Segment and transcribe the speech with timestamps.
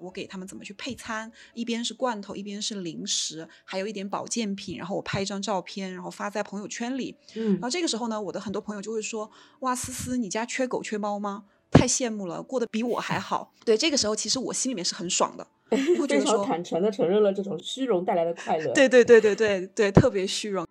[0.00, 7.16] 我给他们怎么去配餐，一边是罐头，一边是零食，还有一点保健品，然后我拍一张照片，然后发在朋友圈里。
[7.34, 11.44] 嗯然后这个时候呢，我的很多朋友就会说：“哇，思思，你家缺狗缺猫吗？
[11.70, 15.46] 太羡慕了，过得比我还好。”对，这个时候其实我心里面是很爽的，
[16.00, 18.72] 我觉非常得说，坦诚的承认了这种虚荣带来的快乐。
[18.72, 20.66] 对对对对对对，特别虚荣。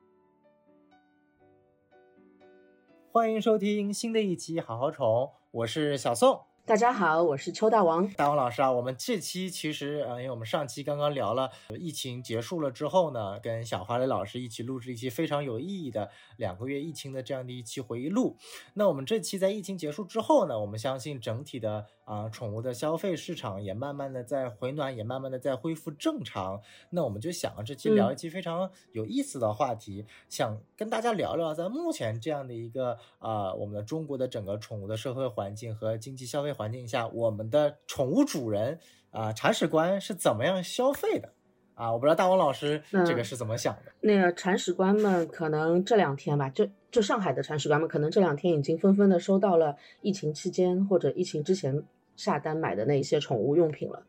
[3.11, 5.05] 欢迎收听新的一期《好好宠》，
[5.51, 6.48] 我是小宋。
[6.69, 8.07] 大家好，我是邱大王。
[8.09, 11.49] 大王老师啊，我们这期其实呃，因为我们上期刚刚聊了
[11.79, 18.37] 疫情结束了之后呢，跟小花蕾老师一起录制一期非常有意义的两个月疫情的这样的一期回忆录。
[18.75, 26.59] 那我们这期在疫情结束之后呢，我们相信整体的啊、宠物的消费市场也慢慢的在回暖，也慢慢的在恢复正常。
[26.89, 38.79] 那我们就想啊，这期聊一期非常有意思的话题，想跟大家聊聊在目前这样的一个呃我们的中国的整个宠物的社会环境和经济消费环境下，我们的宠物主人
[39.11, 41.31] 啊、铲屎官是怎么样消费的
[41.75, 41.93] 啊？
[41.93, 43.91] 我不知道大王老师这个嗯是怎么想的。
[44.01, 51.83] 那个铲屎官们可能这两天吧，就就上海的铲屎官们，可能这两天已经纷纷的收到了疫情期间或者疫情之前
[52.19, 54.03] 下单买的那些宠物用品了。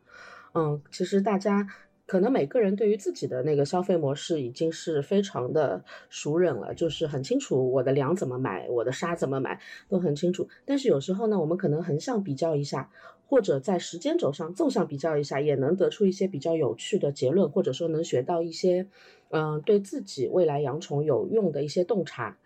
[0.55, 1.65] 嗯，其实大家
[2.07, 10.49] 可能每个人对于自己的那个消费模式已经是非常的熟稔了，就是很清楚我的粮怎么买，我的沙怎么买都很清楚。
[10.65, 12.91] 但是有时候呢，我们可能横向比较一下，
[13.29, 18.89] 或者在时间轴上纵向比较一下，也能得出一些比较有趣的结论，或者说能学到一些，
[19.29, 22.37] 嗯、对自己未来养宠有用的一些洞察。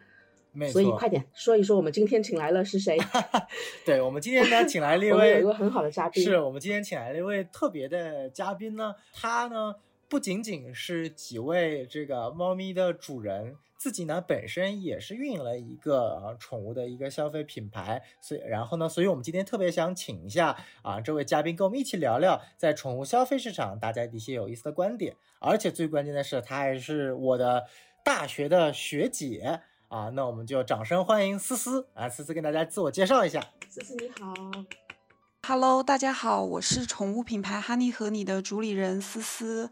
[0.54, 2.96] 没错所以快点说一说，我们今天请来了是谁？
[3.84, 9.74] 对我们今天呢，请来了一 位有位一个很好的嘉宾，是我们今天请来了一位特别的嘉宾呢，他呢
[10.08, 27.64] 不仅仅是几位这个猫咪的主人，自己呢本身也是运营了一个啊宠物的一个消费品牌，所以然后呢，所以我们今天特别想请一下啊这位嘉宾跟我们一起聊聊在宠物消费市场大家的一些有意思的观点，而且最关键的是，他还是我的
[28.04, 29.60] 大学的学姐。
[29.94, 32.08] 啊，那我们就掌声欢迎思思啊！
[32.08, 33.40] 思思跟大家自我介绍一下。
[33.70, 34.34] 思思你好。
[35.46, 39.70] Hello，大家好，我是宠物品牌哈尼和你的主理人思思。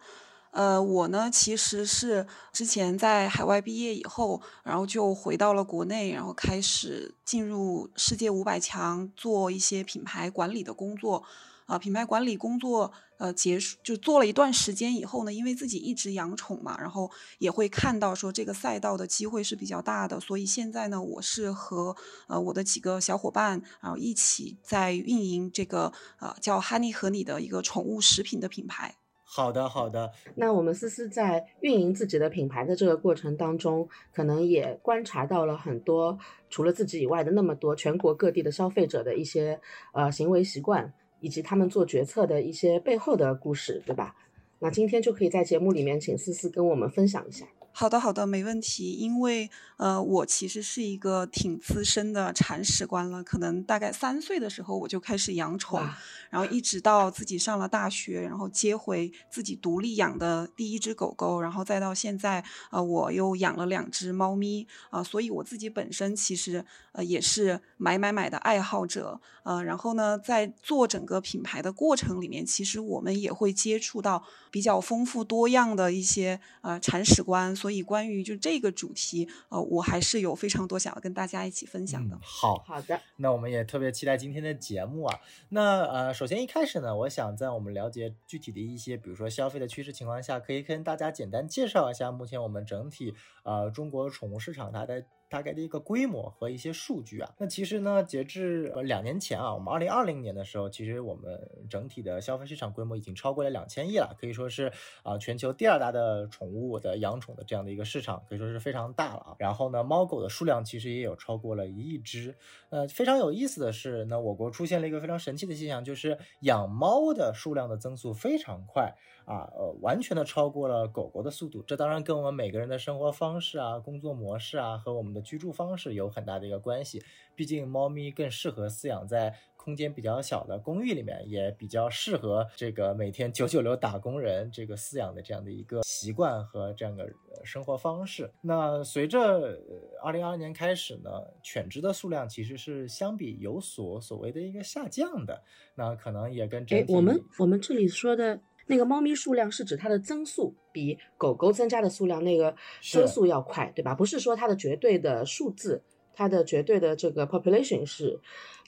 [0.52, 11.24] 呃，我呢其实是之前在海外毕业以后，然后就回到了国内，然后开始进入世界五百强，做一些品牌管理的工作。
[11.66, 21.94] 啊、品牌管理工作呃结束就做了一段时间以后呢，因为自己一直养宠嘛，然后也会看到说这个赛道的机会是比较大的，所以现在呢，我是和
[22.26, 28.96] 呃我的几个小伙伴，然后一起在运营这个呃叫哈尼和你的一个宠物食品的品牌。
[29.24, 36.18] 好的，好的，那我们思思在运营自己的品牌的这个过程当中，可能也观察到了很多
[36.50, 39.58] 除了自己以外的那么多全国各地的消费者的一些
[39.94, 44.14] 呃行为习惯，以及他们做决策的一些背后的故事，对吧？
[44.58, 47.46] 那今天就可以在节目里面请思思跟我们分享一下。
[47.74, 48.92] 好的，好的，没问题。
[48.92, 55.80] 因为呃，我其实是一个挺资深的铲屎官了，可能大概三岁的时候我就开始养宠，
[56.28, 66.62] 然后一直到自己上了大学，然后接回自己独立养的第一只狗狗，然后再到现在，呃，我又养了两只猫咪啊、所以我自己本身其实
[66.92, 82.16] 呃也是买买买的爱好者，呃，然后呢，在做整个品牌的过程里面，其实我们也会接触到比较丰富多样的一些呃铲屎官，所以关于就这个主题，呃，我还是有非常多想要跟大家一起分享的。
[82.16, 85.18] 嗯，好，好的，那我们也特别期待今天的节目啊。
[85.48, 93.14] 那呃，首先一开始呢，我想在我们了解具体的一些，比如说消费的趋势情况下，可以跟大家简单介绍一下目前我们整体
[93.44, 97.32] 呃中国宠物市场它的大概的一个规模和一些数据啊。
[97.38, 104.70] 那其实呢，截至两年前啊，我们二零二零年的时候，其实我们整体的消费市场规模已经超过了两千亿了，可以说是
[105.02, 109.36] 啊、全球第二大的宠物的养宠的这样的一个市场，可以说是非常大了啊。
[109.38, 112.36] 然后呢，猫狗的数量其实也有超过了一亿只。
[112.68, 118.94] 呃，非常有意思的是，那我国出现了一个非常神奇的现象，就是养猫的数量的增速非常快
[119.24, 121.62] 啊，呃，完全的超过了狗狗的速度。
[121.62, 127.02] 这当然跟我们每个人的生活方式啊、工作模式啊和我们的居住方式有很大的一个关系。
[127.34, 138.30] 毕竟猫咪更适合饲养在空间比较小的公寓里面，也比较适合这个每天九九六打工人这个饲养的这样的一个习惯和这样的呃生活方式。
[138.42, 139.58] 那随着
[140.02, 141.10] 二零二二年开始呢，
[141.42, 145.42] 犬只的数量其实是相比有所所谓的一个下降的。
[145.74, 148.40] 那可能也跟整哎，我们我们这里说的
[148.72, 153.94] 那个猫咪数量是指它的增速比狗狗增加的数量那个增速要快，对吧？
[153.94, 155.82] 不是说它的绝对的数字，
[156.14, 158.18] 它的绝对的这个 population 是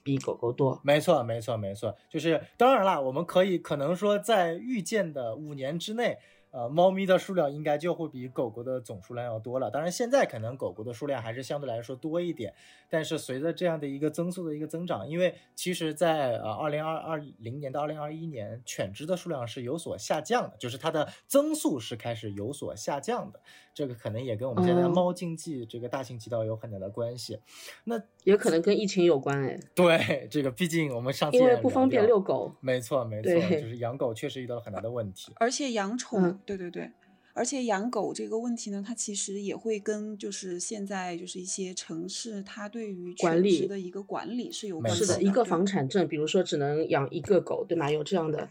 [0.03, 0.79] 比狗狗多。
[0.85, 1.97] 没错，没错，没错。
[2.11, 6.19] 就是当然啦，我们可以可能说在预见的五年之内。
[6.55, 9.69] 呃，猫咪的数量应该就会比狗狗的总数量要多了。
[9.73, 12.55] 当然，现在可能狗狗的数量还是相对来说多一点，
[12.89, 23.41] 但是随着这样的一个增速的一个增长，因为其实，在呃二零二二零年到二零二一年，犬只的数量是有所下降的，就是它的增速是开始有所下降的。
[23.75, 27.39] 这个可能也跟我们现在猫经济这个大行其道有很大的关系。
[27.85, 29.59] 那也可能跟疫情有关哎。
[29.75, 32.55] 对，这个毕竟我们上次因为不方便遛狗。
[32.61, 35.33] 没错，没错，就是养狗确实遇到了很大的问题。
[35.37, 36.39] 而且养宠。
[36.47, 36.91] 对对对，
[37.33, 47.91] 而且养狗这个问题呢，它其实也会跟就是现在就是一些城市它对于管理的一个管理是有是的，一个房产证，比如说只能养一个狗，对吗？
[47.91, 48.49] 有这样的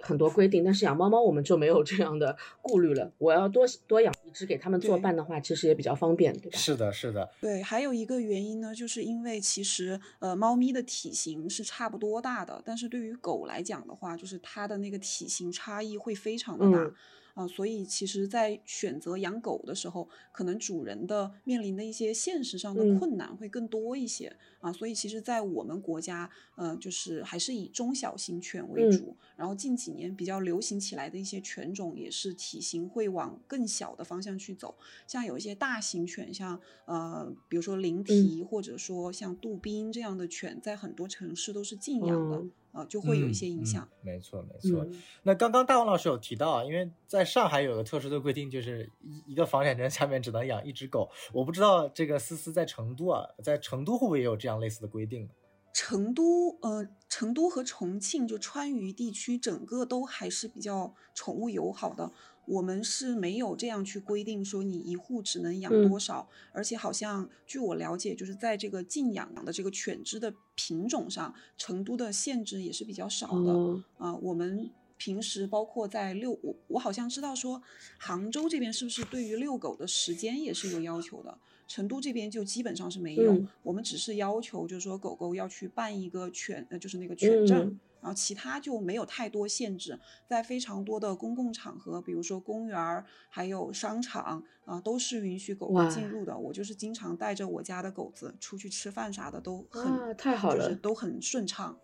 [0.00, 3.10] 很多规定，但是养猫猫我们就没有这样的顾虑了。
[3.18, 6.58] 我要多多养一只给他们做伴的话，其实也比较方便，对吧？
[6.58, 7.28] 是的，是的。
[7.40, 16.94] 对，还有一个原因呢，就是因为其实呃，猫咪的体型是差不多大的，但是对于狗来讲的话，就是它的那个体型差异会非常的大。
[17.34, 24.72] 啊，所以其实，在选择养狗的时候，可能主人的面临的一些现实上的困难会更多一些啊。
[24.72, 29.16] 所以，其实，在我们国家，呃，就是还是以中小型犬为主。
[29.36, 34.74] 然后近几年比较流行起来的一些犬种，也是体型会往更小的方向去走。
[35.06, 42.44] 像有一些大型犬，像呃，比如说灵缇，或者说像杜宾这样的犬，在很多城市都是禁养的。
[42.70, 43.88] 啊，就会有一些影响。
[44.02, 44.86] 没错，没错。
[45.22, 51.10] 那刚刚大王老师有提到啊，因为在上海有个特殊的规定，就是一一个房产证下面只能养一只狗。
[51.32, 55.28] 我不知道这个思思在成都啊，在成都会不会也有这样类似的规定？
[55.74, 62.10] 成都，呃，成都和重庆就川渝地区，整个都还是比较宠物友好的。
[62.46, 73.52] 我们是没有这样去规定说你一户只能养多少，而且好像据我了解，就是在这个禁养的这个犬只的品种上，成都的限制也是比较少的。
[73.98, 77.62] 啊，我们平时包括在遛我，我好像知道说，
[77.98, 81.38] 杭州这边是不是对于遛狗的时间也是有要求的？
[81.68, 87.78] 成都这边就基本上是没有，我们只是要求就是说狗狗要去办一个犬，呃，就是那个犬证。
[88.00, 89.98] 然后其他就没有太多限制，
[90.28, 96.38] 在非常多的公共场合，比如说公园儿，还有商场啊，都是允许狗狗进入的。
[96.38, 101.76] 我就是经常带着我家的狗子出去吃饭啥的，都很太好了，都很顺畅，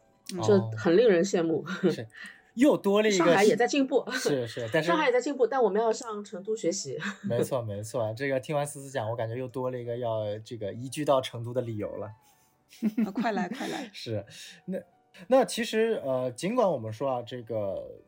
[0.46, 1.66] 这很令人羡慕。
[1.90, 2.06] 是，
[2.54, 3.24] 又多了一个。
[3.24, 6.98] 上海也在进步，是是，但是 上海也在进步，但我们要上成都学习。
[7.28, 12.10] 没错没错，这个听完思思讲，我感觉又多了一个要这个移居到成都的理由了。
[13.12, 13.90] 快来快来！
[13.94, 14.24] 是，
[14.64, 14.78] 那。
[15.28, 18.00] 那其实，呃，尽管我们说啊，这个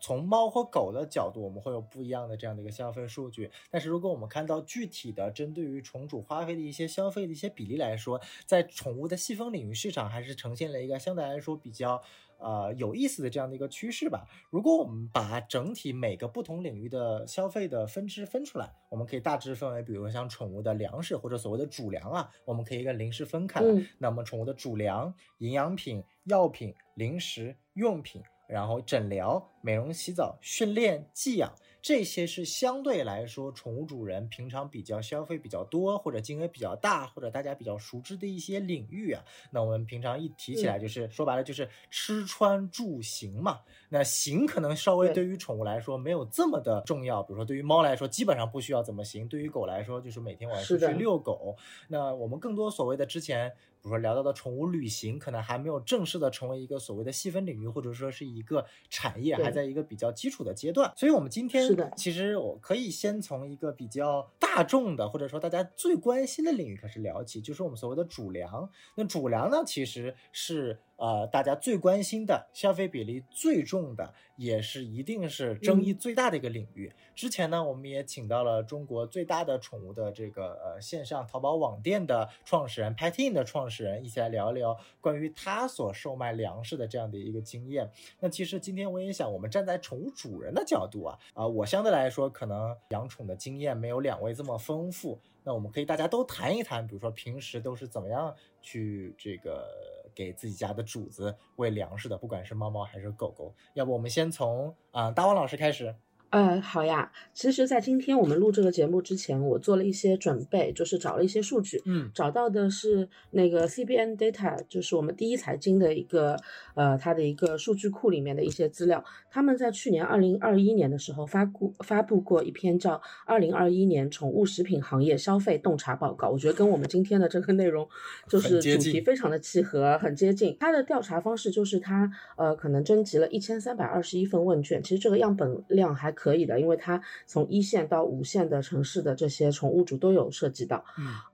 [0.00, 12.02] 从猫和狗的角度，我们会有不一样的这样的一个消费数据，但是如果我们看到具体的针对于宠主花费的一些消费的一些比例来说，在宠物的细分领域市场还是呈现了一个相对来说比较。
[12.38, 14.26] 呃，有意思的这样的一个趋势吧。
[14.50, 23.62] 如果我们把整体每个不同领域的消费的分支分出来，我们可以大致分为，比如说像宠物的粮食或者所谓的主粮啊，我们可以跟零食分开。
[23.98, 31.52] 那么宠物的主粮、营养品、药品、零食、用品，然后诊疗、美容、洗澡、训练、寄养。
[31.84, 39.22] 这些是相对来说，宠物主人平常比较消费比较多，或者金额比较大，或者大家比较熟知的一些领域啊。
[39.50, 43.60] 那我们平常一提起来，就是说白了就是吃穿住行嘛。
[43.90, 51.54] 那行可能稍微对于宠物来说没有这么的重要，比如说对于猫来说，基本上不需要怎么行；对于狗来说，就是每天晚上去遛狗。
[51.88, 53.52] 那我们更多所谓的之前。
[53.84, 60.90] 比如说聊到的宠物旅行，可能还没有正式的成为一个所谓的细分领域，或者说是一个产业，还在一个比较基础的阶段。
[60.96, 68.70] 所以，我们今天其实我可以先从一个比较大众的，或者说大家最关心的领域开始聊起，就是我们所谓的主粮。
[68.94, 70.80] 那主粮呢，其实是。
[70.96, 76.92] 呃，大家最关心的消费比例最重的，也是一定是争议最大的一个领域。
[77.14, 87.90] 之前呢，我们也请到了中国最大的宠物的这个呃线上淘宝网店的创始人 Patin 的创始人，一起来聊一聊关于他所售卖粮食的这样的一个经验。
[88.20, 95.20] 那其实今天我也想，我们站在宠物主人的角度啊，啊，我相对来说可能养宠的经验没有两位这么丰富。
[95.42, 99.68] 那我们可以大家都谈一谈，比如说平时都是怎么样去这个。
[100.14, 105.94] 给自己家的主子喂粮食的，不管是猫猫还是狗狗，要不我们先从啊大王老师开始。
[106.34, 107.12] 呃，好呀。
[107.32, 111.80] 其实，在今天我们录这个节目之前，我做了一些准备，就是找了一些数据。
[111.84, 116.36] 嗯，找到的是那个 CBN Data，就是我们第一财经的一个
[116.74, 119.04] 呃，它的一个数据库里面的一些资料。
[119.30, 127.88] 他们在去年二零二一年的时候发布发布过一篇叫《二零二一年宠物食品行业消费洞察报告》，我觉得跟我们今天的这个内容
[128.28, 130.56] 就是主题非常的契合，很接近。
[130.58, 136.23] 它的调查方式就是它呃，可能征集了一千三百二十一份问卷，其实这个样本量还可。
[136.24, 140.82] 可以的，因为它从一线到五线的城市的这些宠物主都有涉及到，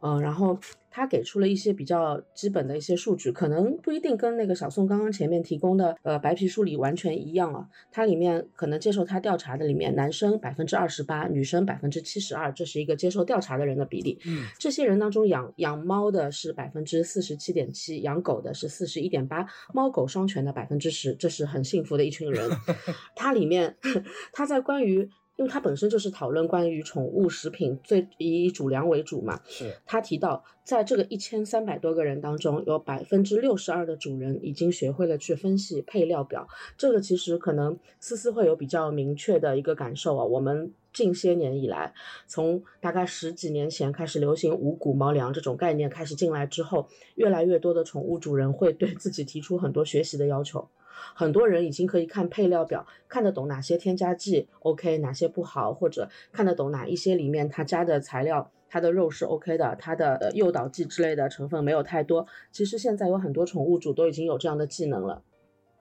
[0.01, 0.59] 嗯，然后
[0.91, 7.69] 他给出了一些比较基本的一些数据，可能不一定跟那个小宋刚刚前面提供的呃白皮书里完全一样啊。
[7.93, 14.19] 它里面可能接受他调查的里面，男生百分之二十八，女生百分之七十二，这是一个接受调查的人的比例。
[14.27, 22.51] 嗯，这些人当中养养猫的是百分之四十七点七，养狗的是四十一点八，猫狗双全的百分之十，这是很幸福的一群人。
[23.15, 23.77] 它里面
[24.33, 25.09] 他在关于。
[25.41, 29.41] 因为它本身就是讨论关于宠物食品，最以主粮为主嘛。
[29.49, 29.75] 是。
[29.87, 36.47] 他提到，在这个一千三百多个人当中，有百分之六十二的主人已经学会了去分析配料表。
[36.77, 40.23] 这个其实可能思思会有比较明确的一个感受啊。
[40.23, 41.95] 我们近些年以来，
[42.27, 50.69] 从大概十几年前开始流行五谷猫粮这种概念开始进来之后，越来越多的宠物主人会对自己提出很多学习的要求。
[51.15, 62.27] 很多人已经可以看配料表，看得懂哪些添加剂 OK，哪些不好，或者看得懂哪一些里面它加的材料，它的肉是 OK 的，它的诱导剂之类的成分没有太多。
[62.53, 65.23] 其实现在有很多宠物主都已经有这样的技能了。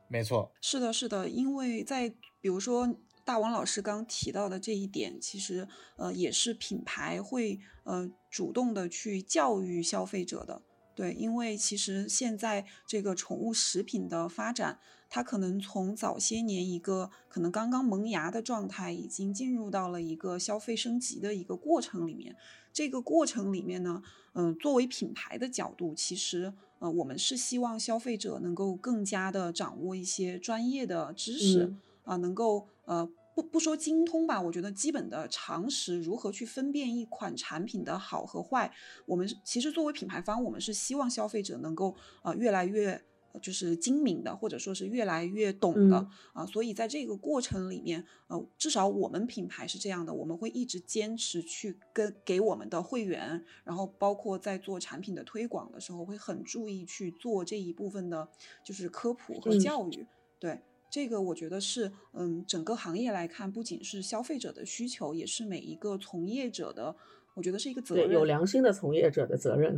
[0.07, 2.09] 没错，是的，是的，因为在
[2.41, 10.63] 比如说大王老师刚提到的这一点，其实呃也是品牌会呃主动的去教育消费者的。
[10.95, 14.79] 对，因为其实现在这个宠物食品的发展。
[15.09, 22.35] 它可能从早些年一个可能刚刚萌芽的状态，已经进入到了一个消费升级的一个过程里面。
[22.71, 31.73] 这个过程里面呢，嗯，作为品牌的角度，其实呃，我们是希望消费者能够更加的掌握一些专业的知识
[32.03, 38.71] 啊，能够呃不不说精通吧，我觉得基本的常识，如何去分辨一款产品的好和坏，
[39.07, 43.01] 我们其实作为品牌方，我们是希望消费者能够啊越来越。
[43.39, 58.27] 就是精明的，或者说是越来越懂的啊，所以在这个过程里面，呃，至少我们品牌是这样的，我们会一直坚持去跟给我们的会员，然后包括在做产品的推广的时候，会很注意去做这一部分的，
[58.63, 60.05] 就是科普和教育。
[60.39, 66.95] 对这个，我觉得是，嗯，整个行业来看，不仅是消费者的需求，也是每一个从业者的，
[67.35, 69.77] 我觉得是一个责任，有良心的从业者的责任。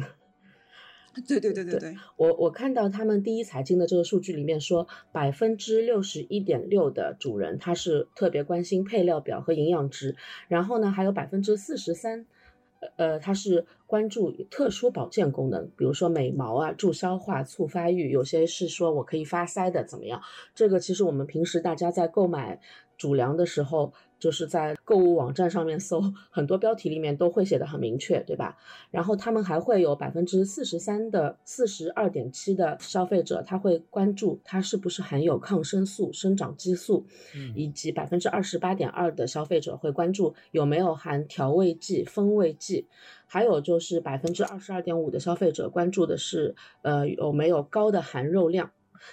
[1.27, 10.15] 对对对对对，我我看到他们第一财经的这个数据里面说，百分之六十一点六的主人他是特别关心配料表和营养值，
[10.47, 12.25] 然后呢，还有百分之四十三，
[12.95, 20.21] 呃，他是关注特殊保健功能，比如说美毛啊、助消化、促发育，有些是说我可以发腮的怎么样？
[20.55, 22.61] 这个其实我们平时大家在购买
[22.97, 23.93] 主粮的时候。
[24.21, 28.55] 就是在购物网站上面搜，很多标题里面都会写的很明确，对吧？
[28.91, 37.05] 然后他们还会有百分之四十三的四十二点七的消费者，他会关注它是不是含有抗生素、生长激素，
[37.55, 42.87] 以及百分之二十八点二的消费者会关注有没有含调味剂、风味剂，
[43.25, 48.69] 还有就是百分之二十二点五的消费者关注的是，呃，有没有高的含肉量。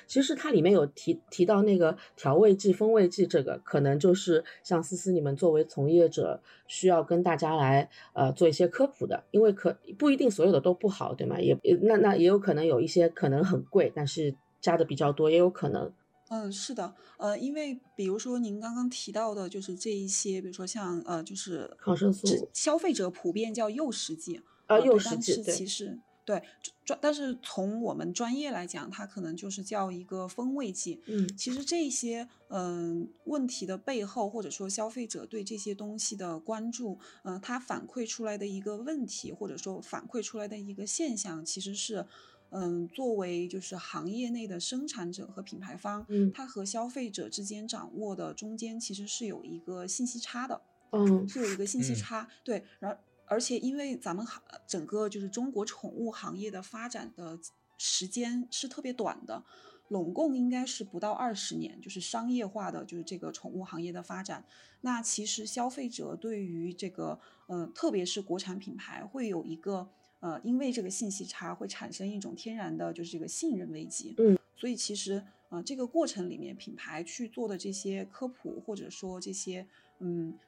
[0.07, 11.41] 其实它里面有提提到那个调味剂、风味剂，这个可能就是像思思你们作为从业者需要跟大家来呃做一些科普的，因为可不一定所有的都不好，对吗？
[11.41, 15.93] 也那那也有可能有一些可能很贵，但是加的比较多，也有可能。
[16.31, 25.99] 嗯，是的，呃，因为比如说您刚刚提到的，就是这一些，比如说像呃，就是抗生素，消费者普遍叫诱食剂啊，诱食剂，其实。
[26.29, 26.43] 对，
[26.85, 31.01] 专但是从我们专业来讲，它可能就是叫一个风味剂。
[31.07, 42.05] 嗯，其实这些嗯问题的背后，或者说消费者对这些东西的关注，嗯，它反馈出来的一个问题，或者说反馈出来的一个现象，其实是
[42.51, 50.61] 嗯作为就是行业内的生产者和品牌方，嗯，它和消费者之间掌握的中间其实是有一个信息差的。
[50.93, 52.29] 嗯，是有一个信息差。
[52.45, 52.99] 对，然后。
[53.29, 57.39] 而且，因为咱们行整个就是中国宠物行业的发展的
[57.77, 59.45] 时间是特别短的，
[59.89, 64.45] 拢共应该是不到二十年，就是商业化的就是这个宠物行业的发展。
[64.81, 69.89] 那其实消费者对于这个，呃，特别是国产品牌，会有一个，
[70.21, 74.15] 呃，因为这个信息差会产生一种天然的，就是这个信任危机。
[74.19, 79.67] 嗯，所以其实，呃，这个过程里面，品牌去做的这些科普，或者说这些。
[80.01, 80.39] 嗯，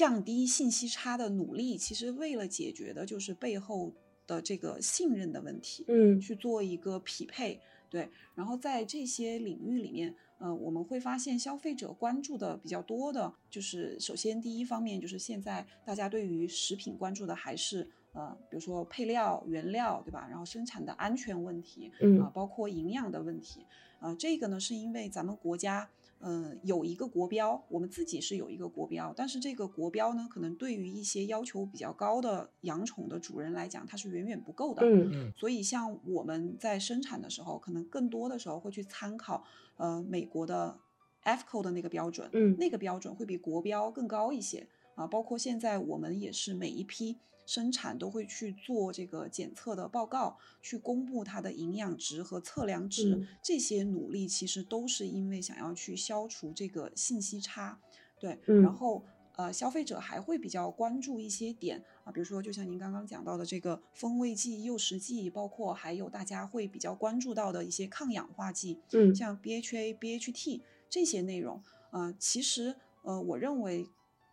[0.00, 3.92] 降低信息差的努力，其实为了解决的就是背后
[4.26, 7.60] 的这个信任的问题，嗯去做一个匹配。
[7.90, 20.26] 对，然后在这些领域里面，呃，我们会发现消费者关注的比较多的，就是首先第一方面就是现在大家对于食品关注的还是呃，比如说配料、原料，对吧？
[20.30, 23.66] 然后生产的安全问题，嗯啊，包括营养的问题，
[24.00, 25.90] 呃，这个呢是因为咱们国家。
[26.22, 34.82] 嗯，有一个国标，我们自己是有一个国标，但是这个国标呢，可能对于一些要求比较高的养宠的主人来讲，它是远远不够的。
[34.84, 39.44] 嗯嗯所以，像我们在生产的时候，可能更多的时候会去参考
[39.76, 40.78] 呃美国的
[41.24, 45.06] AFCO 的那个标准，嗯那个标准会比国标更高一些啊。
[45.06, 47.16] 包括现在我们也是每一批
[47.50, 53.16] 生产都会去做这个检测的报告，去公布它的营养值和测量值。
[53.16, 57.80] 嗯这些努力其实都是因为想要去消除这个信息差，
[58.20, 59.02] 对，嗯然后。
[59.36, 73.88] 呃，消费者还会比较关注一些点啊，比如说就像您刚刚讲到的这个风味剂、诱食剂，包括还有大家会比较关注到的一些抗氧化剂，嗯像 BHA、BHT 这些内容，呃，其实呃，我认为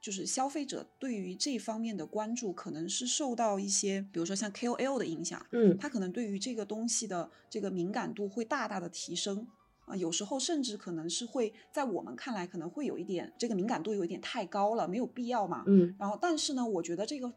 [0.08, 9.46] 就是消费者对于这方面的关注，可能是受到一些，比如说像 KOL 的影响，嗯他可能对于这个东西的这个敏感度会大大的提升。
[9.84, 15.66] 啊、有时候甚至可能是会在我们看来可能会有一点这个敏感度有一点太高了，没有必要嘛。
[15.68, 17.34] 嗯然后，但是呢，我觉得这个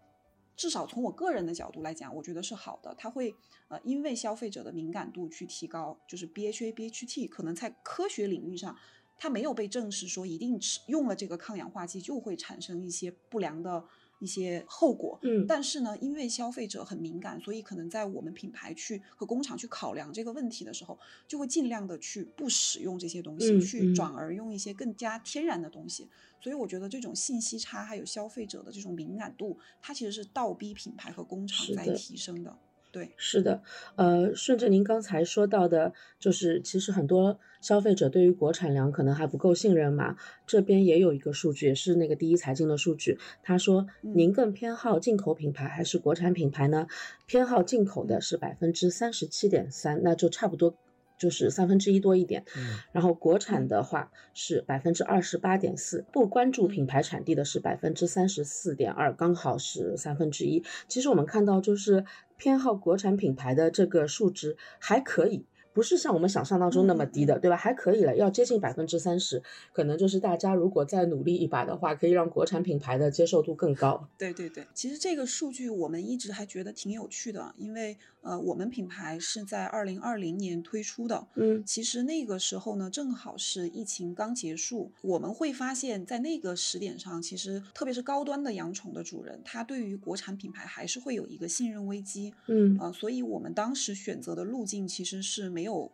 [0.54, 2.94] 至少从我个人的角度来讲，我觉得是好的。
[2.96, 3.34] 它会
[3.66, 8.76] 呃，因为消费者的敏感度去提高，就是 BHA、BHT 可能在科学领域上，
[9.22, 13.84] 它没有被证实说一定吃用了这个抗氧化剂就会产生一些不良的
[14.18, 15.18] 一些后果。
[15.22, 20.98] 嗯但是呢，因为消费者很敏感，所以可能在我们品牌去和工厂去考量这个问题的时候，
[21.28, 26.08] 就会尽量的去不使用这些东西，嗯去嗯转而用一些更加天然的东西。
[26.42, 32.56] 所以我觉得这种信息差还有消费者的这种敏感度，它其实是倒逼品牌和工厂在提升的。
[32.92, 33.62] 对，是的，
[33.94, 40.16] 呃，顺着您刚才说到的，就是其实很多消费者对于国产粮可能还不够信任嘛。
[40.44, 46.88] 这边也有一个数据，也是那个第一财经的数据，他说嗯您更偏好进口品牌还是国产品牌呢？
[47.26, 50.75] 偏好进口的是百分之三十七点三，那就差不多
[51.20, 52.42] 就是三分之一多一点。
[52.56, 60.64] 嗯然后国产的话是百分之二十八点四，不关注品牌产地的是百分之三十四点二，刚好是三分之一。
[60.88, 62.04] 其实我们看到，就是
[62.36, 65.47] 偏好国产品牌的这个数值还可以。
[65.73, 67.56] 不是像我们想象当中那么低的，对吧？
[67.56, 74.09] 还可以了，要接近百分之三十，可能就是大家如果再努力一把的话，可以让国产品牌的接受度更高。
[74.19, 81.63] 对对对，其实这个数据我们一直还觉得挺有趣的，因为呃，我们品牌是在二零二零年推出的，嗯。
[81.65, 92.76] 其实那个时候呢，正好是疫情刚结束，我们会发现，在那个时点上，其实特别是高端的养宠的主人，他对于国产品牌还是会有一个信任危机，嗯。
[92.80, 95.92] 呃，所以我们当时选择的路径其实是没有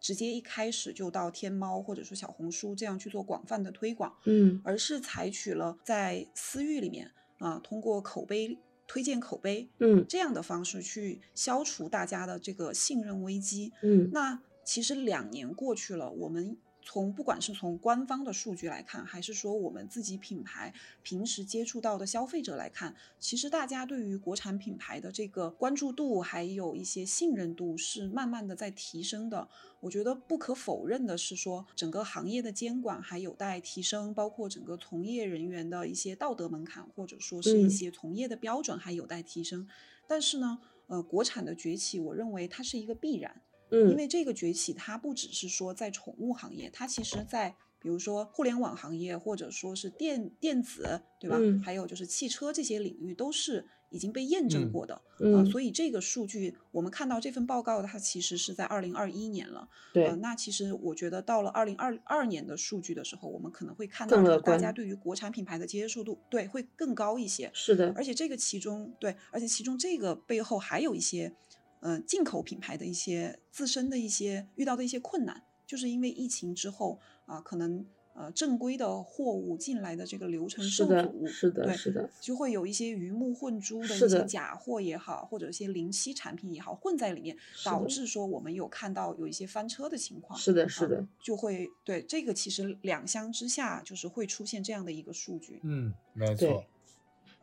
[0.00, 4.60] 直接一开始就到天猫或者说小红书这样去做广泛的推广，嗯。
[4.64, 10.04] 而是采取了在私域里面啊、通过口碑推荐口碑嗯。
[10.08, 13.72] 这样的方式去消除大家的这个信任危机。
[13.82, 14.08] 嗯。
[14.12, 16.56] 那其实两年过去了，我们
[16.90, 20.72] 从不管是从官方的数据来看，还是说我们自己品牌
[21.02, 29.46] 平时接触到的消费者来看，其实大家对于国产品牌的这个关注度，还有一些信任度是慢慢的在提升的。
[29.80, 39.68] 我觉得不可否认的是说，整个行业的监管还有待提升，包括整个从业人员的一些道德门槛，或者说是一嗯些从业的标准还有待提升。
[40.06, 43.42] 但是呢，呃，国产的崛起，我认为它是一个必然。
[43.70, 51.36] 因嗯为这个崛起，它不只是说在宠物行业，它其实在比如说互联网行业，或者说是电电子，对吧？
[51.38, 59.68] 嗯还有就是汽车这些领域都是已经被验证嗯过的啊、嗯所以这个数据，我们看到这份报告，它其实是在二零二一年了。
[59.92, 67.50] 对呃，那其实我觉得到了二零二二年的数据的时候，我们可能会看到就是大家对于国产品牌的接受度，对，会更高一些。
[67.54, 71.34] 是的，而且这个其中对，而且其中这个背后还有一些，
[71.80, 90.36] 呃，进口品牌的一些自身的一些遇到的一些困难，就是因为疫情之后啊、可能呃正规的货物进来的这个流程受阻，是的对，是的就会有一些鱼目混珠的一些假货也好，或者一些临期产品也好混在里面，导致说我们有看到有一些翻车的情况。
[90.38, 95.60] 是的，是啊的，就会对这个其实两相之下，就是会出现这样的一个数据。
[95.62, 96.64] 嗯，没错，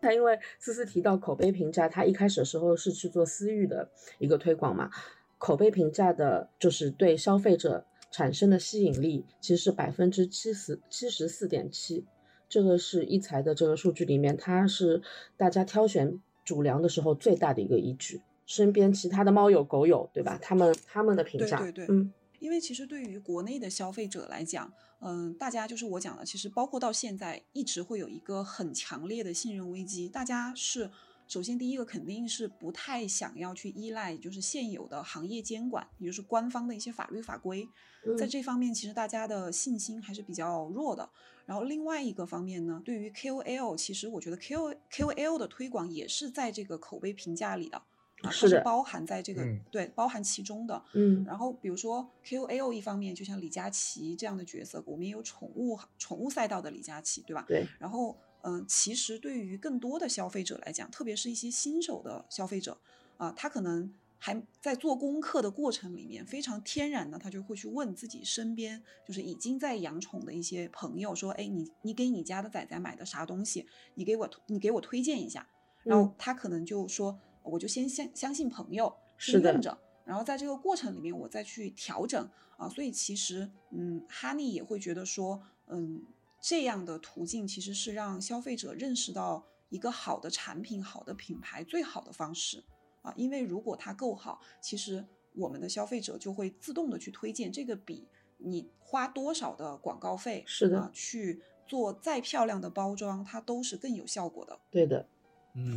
[0.06, 3.90] 他因为思思提到口碑评价，他一开始的时候是去做私域的
[4.20, 4.92] 一个推广嘛，
[5.40, 12.06] 口碑评价的就是对消费者产生的吸引力其实是百分之七十七十四点七，
[12.48, 15.02] 这个是一财的这个数据里面，它是
[15.36, 18.22] 大家挑选主粮的时候最大的一个依据。
[18.46, 20.38] 身边其他的猫友狗友，对吧？
[20.40, 24.72] 他们他们的评价，对对对，嗯，因为其实对于国内的消费者来讲，
[25.08, 30.10] 嗯，大家就是我讲的，其实包括到现在一直会有一个很强烈的信任危机。
[30.10, 30.90] 大家是
[31.28, 37.70] 首先第一个肯定是不太想要去依赖，就是现有的行业监管，也就是官方的一些法律法规，
[38.18, 41.08] 在这方面其实大家的信心还是比较弱的。
[41.46, 47.80] 然后另外一个方面呢，对于 KOL，其实我觉得 KO KOL 的推广也是在这个口碑评价里的。
[48.26, 50.84] 它是包含在这个对，包含其中的。
[50.94, 57.46] 嗯，然后比如说 KOL 一方面，就像李佳琦这样的角色，我们也有宠物宠物赛道的李佳琦，对吧？
[57.48, 57.68] 对。
[57.80, 62.78] 然后，嗯，其实对于更多的消费者来讲，特别是一些新手的消费者
[63.18, 73.66] 啊，他可能还在做功课的过程里面，非常天然的，他就会去问自己身边就是已经在养宠的一些朋友说：“哎，你你给你家的仔仔买的啥东西？
[73.96, 75.48] 你给我你给我推荐一下。”
[75.84, 77.20] 然后他可能就说。
[77.46, 86.04] 我就先相相信朋友，先用着，然后在这个过程里面我再去调整啊，所以其实嗯，哈尼也会觉得说，嗯，
[86.42, 92.64] 这样的途径其实是让消费者认识到一个好的产品、好的品牌最好的方式
[93.02, 104.60] 啊，因为如果它够好，其实我们的消费者就会自动的去推荐，这个比你花多少的广告费是的啊去做再漂亮的包装，它都是更有效果的。
[104.70, 105.08] 对的。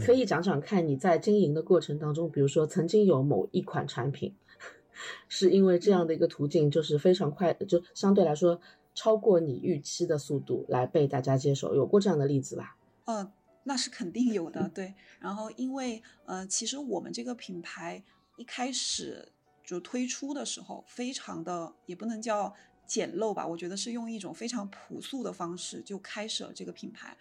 [0.05, 4.35] 可以讲讲看你在经营的过程当中，比如说曾经有某一款产品，
[5.29, 8.61] 是因为这样的一个途径，就是非常快，就相对来说
[8.95, 12.77] 超过你预期的速度来被大家接受，有过这样的例子吧？
[13.05, 13.31] 嗯，
[13.63, 14.95] 那是肯定有的，对。
[15.21, 18.03] 然后因为呃，其实我们这个品牌
[18.37, 19.29] 一开始
[19.65, 22.53] 就推出的时候，非常的也不能叫
[22.85, 27.17] 简陋吧，我觉得是用一种非常朴素的方式就开始了这个品牌。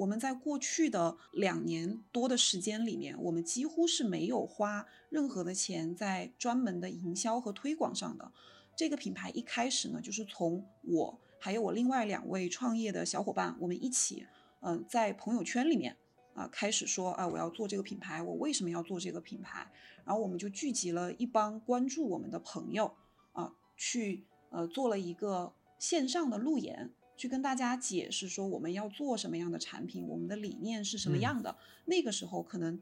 [0.00, 8.32] 我们在过去的两年多的时间里面，我们几乎是没有花任何的钱在专门的营销和推广上的。
[8.74, 14.26] 这个品牌一开始呢，就是从我还有我另外两位创业的小伙伴，我们一起，
[14.60, 15.94] 嗯，在朋友圈里面
[16.32, 19.70] 啊，开始说啊，我要做这个品牌，我为什么要做这个品牌？
[20.06, 22.94] 然后我们就聚集了一帮关注我们的朋友
[23.32, 26.90] 啊，去呃做了一个线上的路演。
[27.20, 31.54] 去跟大家解释说我们要做什么样的产品，我们的理念是什么样的。
[31.84, 32.80] 那个时候可能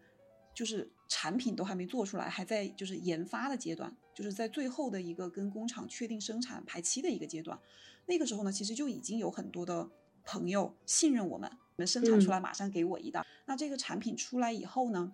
[0.54, 7.58] 就是产品都还没做出来，还在就是研发的阶段，就是在最后的一个跟工厂确定生产排期的一个阶段。
[8.06, 9.90] 那个时候呢，其实就已经有很多的
[10.24, 13.26] 朋友信任我们，我们生产出来马上给我一档。
[13.44, 15.12] 那这个产品出来以后呢，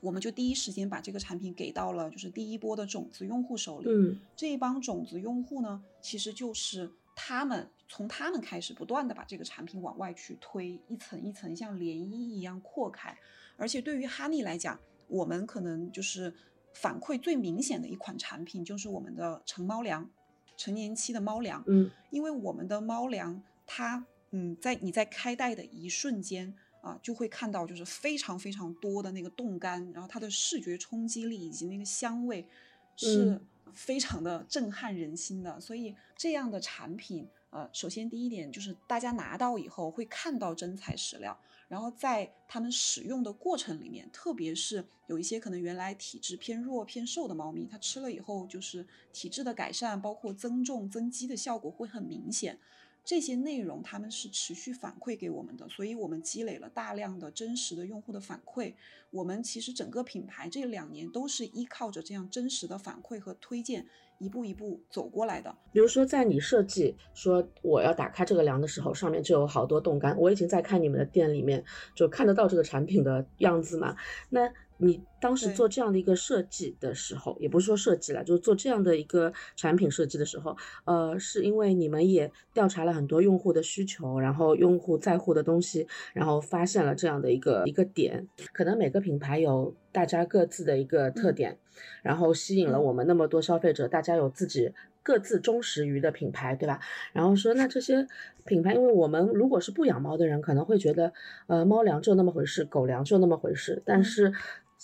[0.00, 3.86] 我们就第一时间把这个产品给到了就是第一波的种子用户手里。
[3.88, 7.70] 嗯，这一帮种子用户呢，其实就是他们。
[7.86, 13.16] 从他们开始，不断的把这个产品往外去推，一层一层像涟漪一样扩开。
[13.58, 16.34] 而且对于哈尼来讲，我们可能就是
[16.72, 20.10] 反馈最明显的一款产品，就是我们的成猫粮，
[20.56, 21.62] 成年期的猫粮。
[21.66, 32.48] 嗯，因为我们的猫粮，它嗯，在你在开袋的一瞬间啊，就会看到就是非常非常多的那个冻干，然后它的视觉冲击力以及那个香味
[32.96, 33.38] 是
[33.74, 35.60] 非常的震撼人心的。
[35.60, 37.28] 所以这样的产品。
[37.50, 52.58] 呃，首先第一点就是大家拿到以后会看到真材实料，然后在他们使用的过程里面，特别是有一些可能原来体质偏弱偏瘦的猫咪，它吃了以后就是体质的改善，包括增重增肌的效果会很明显。
[53.04, 58.74] 这些内容他们是持续反馈给我们的，所以我们积累了大量的真实的用户的反馈。
[59.10, 63.86] 我们其实整个品牌这两年都是依靠着这样真实的反馈和推荐。
[64.20, 65.54] 一步一步走过来的。
[65.72, 70.16] 比如说，在你设计说我要打开这个粮的时候，上面就有好多冻干。
[70.16, 71.62] 我已经在看你们的店里面，
[71.96, 73.96] 就看得到这个产品的样子嘛。
[74.30, 74.48] 那
[74.84, 88.28] 你当时做这样的一个设计的时候，也不是说设计了，就是做这样的一个产品设计的时候，呃，是因为你们也调查了很多用户的需求，然后用户在乎的东西，然后发现了这样的一个一个点。
[88.52, 91.58] 可能每个品牌有大家各自的一个特点，
[92.02, 94.70] 然后吸引了我们那么多消费者，大家有自己
[95.02, 96.78] 各自忠实于的品牌，对吧？
[97.14, 98.06] 然后说那这些
[98.44, 101.12] 品牌，因为我们如果是不养猫的人，可能会觉得，
[101.46, 104.34] 呃，猫粮就那么回事，狗粮就那么回事，但是。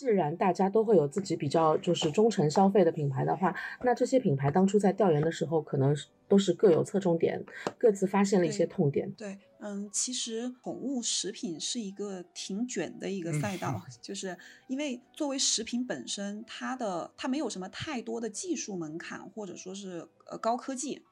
[0.01, 5.95] 既然大家都会有自己比较就是忠诚消费的品牌的话，那这些品牌当初在调研的时候，可能
[6.27, 7.45] 都是各有侧重点，
[7.77, 9.13] 各自发现了一些痛点。
[9.13, 14.35] 对，嗯，其实宠物食品是一个挺卷的一个赛道， 就是
[14.69, 21.05] 因为作为食品本身，它的它没有什么太多的技术门槛，或者说是呃高科技。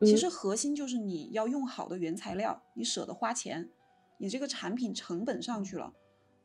[0.00, 3.70] 其实核心就是你要用好的原材料，你舍得花钱，
[4.18, 5.92] 你这个产品成本上去了。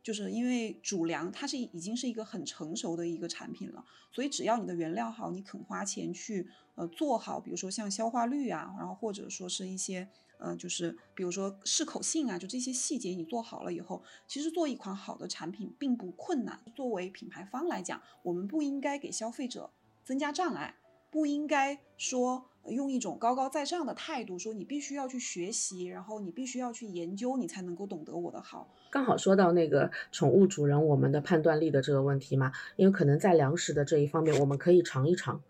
[0.10, 16.60] 就是因为主粮它是已经是一个很成熟的一个产品了，所以只要你的原料好，你肯花钱去呃做好，比如说像消化率啊，然后或者说是一些呃就是比如说适口性啊，就这些细节你做好了以后，其实做一款好的产品并不困难。
[16.76, 19.70] 作为品牌方来讲，我们不应该给消费者
[20.04, 20.80] 增加障碍，
[21.12, 22.49] 不应该说。
[22.72, 28.68] 用一种高高在上的态度说，你必须要去学习，然后你必须要去研究，你才能够懂得我的好。
[28.90, 35.42] 刚好说到那个宠物主人我们的判断力的这个问题嘛，因为可能在粮食的这一方面，我们可以尝一尝，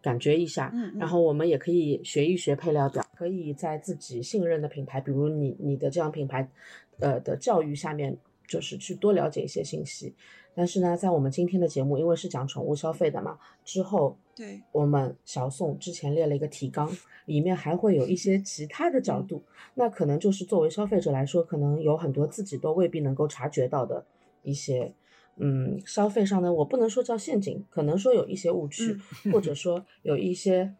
[0.00, 6.48] 感觉一下，嗯，然后我们也可以学一学配料表，可以在自己信任的品牌，比如你你的这样品牌，
[6.98, 10.14] 呃的教育下面，就是去多了解一些信息。
[10.54, 14.60] 但是呢，在我们今天的节目，因为是讲宠物消费的嘛，之后，对。
[14.70, 16.94] 我们小宋之前列了一个提纲，
[17.24, 19.42] 里面还会有一些其他的角度，
[19.74, 24.04] 那可能就是作为消费者来说，可能有很多自己都未必能够察觉到的
[24.42, 24.94] 一些，
[25.36, 28.96] 嗯，消费上呢，我不能说叫陷阱，可能说有一些误区，
[29.32, 30.74] 或者说有一些。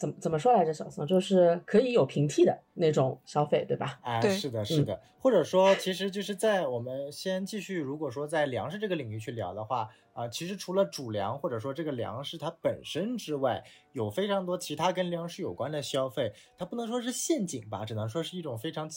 [0.00, 4.00] 怎么怎么说来着，小宋就是可以有平替的那种消费，对吧？
[4.02, 18.88] 哎，是的，是的，或者说，其实就是在我们先继续，如果说在粮食这个领域去聊的话，啊，其实除了主粮或者说这个粮食它本身之外，有非常多其他跟粮食有关的消费，它不能说是陷阱吧，只能说是一种非常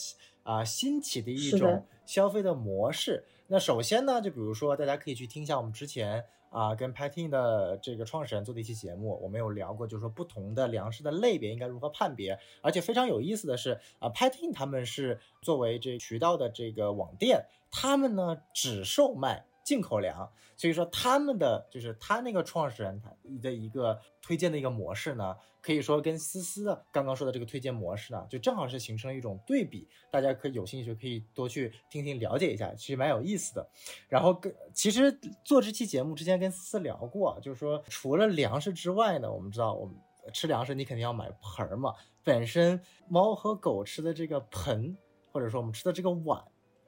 [0.44, 3.24] 啊新起的一种消费的模式。
[3.48, 6.24] 那首先呢，就比如说大家可以去听一下我们之前。
[6.54, 12.38] 啊，跟 p a t i n 的这个创始人做的一期节目，我们有聊过，就是说不同的粮食的类别应该如何判别。
[12.62, 19.46] 而且非常有意思的是，啊 p a t i n 他们是作为这渠道的这个网店，他们呢只售卖。
[19.64, 29.88] 进口粮，所以说他们的就是他那个创始人他的一个推荐的一个模式呢，可以说跟思思刚刚说的这个推荐模式呢，就正好是形成了一种对比。
[30.12, 33.66] 大家可有兴趣可以多去听听了解一下，其实蛮有意思的。
[34.08, 35.10] 然后跟其实
[35.42, 39.96] 做这期节目之前跟思思聊过，就是说除了粮食之外呢，我们知道我们
[40.32, 44.94] 吃粮食你肯定要买盆儿嘛，本身猫和狗吃的这个盆，
[45.32, 46.44] 或者说我们吃的这个碗。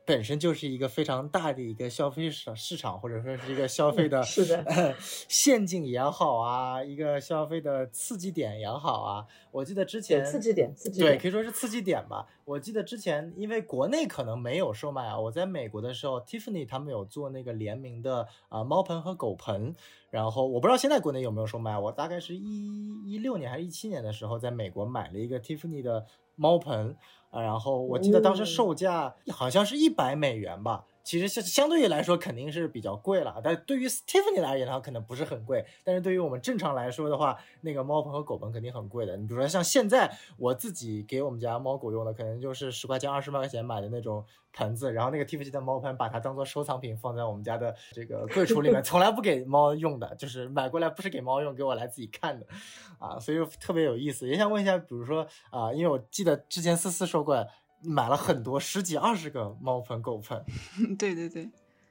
[0.07, 4.95] 本身就是一个非常大的一个消费市市场，或者说是一个消费的是的
[5.29, 9.27] 陷阱也好啊，一个消费的刺激点也好啊。
[9.51, 12.25] 我记得之前刺激点，刺激对，可以说是刺激点吧。
[12.45, 19.75] 我记得之前因为国内可能没有售卖啊，我在美国的时候，Tiffany 他们有做那个联名的啊猫盆和狗盆，
[20.11, 21.77] 然后我不知道现在国内有没有售卖。
[21.77, 26.97] 我大概是一一六年还是一七年的时候，在美国买了一个 Tiffany 的猫盆。
[27.31, 30.85] 啊，然后我记得当时售价好像是一百美元吧。
[31.07, 35.65] 其实相相对于来说肯定是比较贵了，但对于 Stephanie 来言的话，可能不是很贵。
[35.85, 39.17] 但是对于我们正常来说的话，那个猫盆和狗盆肯定很贵的。
[39.17, 52.45] 你比如说像现在我自己给我们家猫狗用的，可能就是十块钱、二十块钱买的那种盆子，然后那个 Tiffany 的猫盆，把它当做收藏品放在我们家的这个柜橱里面， 从来不给猫用的，就是买过来不是给猫用，给我来自己看的，
[52.99, 54.27] 啊，所以特别有意思。
[54.27, 57.47] 也想问一下，比如说啊，因为我记得之前思思说过。
[57.83, 60.45] 买了很多十几二十个猫盆狗盆，
[60.99, 61.51] 对对对，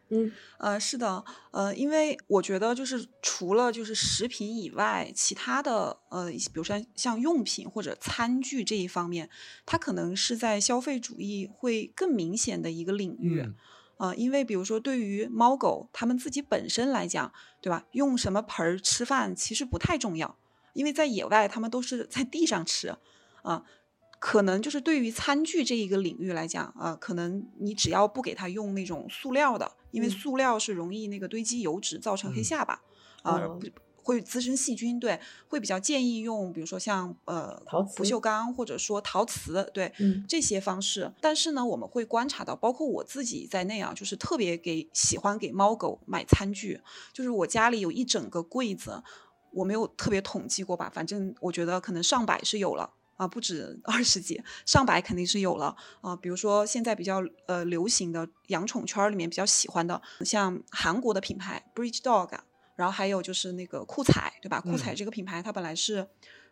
[0.09, 9.29] 嗯呃是的，呃因为我觉得就是除了就是食品以外，其他的呃比如说像用品或者餐具这一方面，
[9.65, 13.45] 它可能是在消费主义会更明显的一个领域，
[13.97, 17.85] 啊因为比如说对于猫狗它们自己本身来讲，对吧？
[17.91, 20.37] 用什么盆儿吃饭其实不太重要，
[20.73, 22.95] 因为在野外它们都是在地上吃，
[23.43, 23.63] 啊。
[24.25, 32.81] 可能就是对于餐具这一个领域来讲啊，可能你只要不给它用那种塑料的，因为塑料是容易那个堆积油脂，造成黑下巴
[33.21, 33.39] 啊，
[33.97, 34.99] 会滋生细菌。
[34.99, 37.55] 对，会比较建议用，比如说像呃
[37.95, 39.93] 不锈钢或者说陶瓷，对
[40.27, 41.13] 这些方式。
[41.21, 46.81] 但是呢，我们会观察到，包括我自己在内啊，就是特别给喜欢给猫狗买餐具，
[47.13, 49.03] 就是我家里有一整个柜子，
[49.51, 52.89] 我没有特别统计过吧，反正我觉得可能上百是有了。
[53.17, 56.15] 啊，不止二十几，上百肯定是有了啊。
[56.15, 62.37] 比如说现在比较呃流行的养宠圈里面比较喜欢的，像韩国的品牌 Bridge Dog，
[62.75, 64.59] 然后还有就是那个酷彩，对吧？
[64.59, 66.07] 酷彩这个品牌它本来是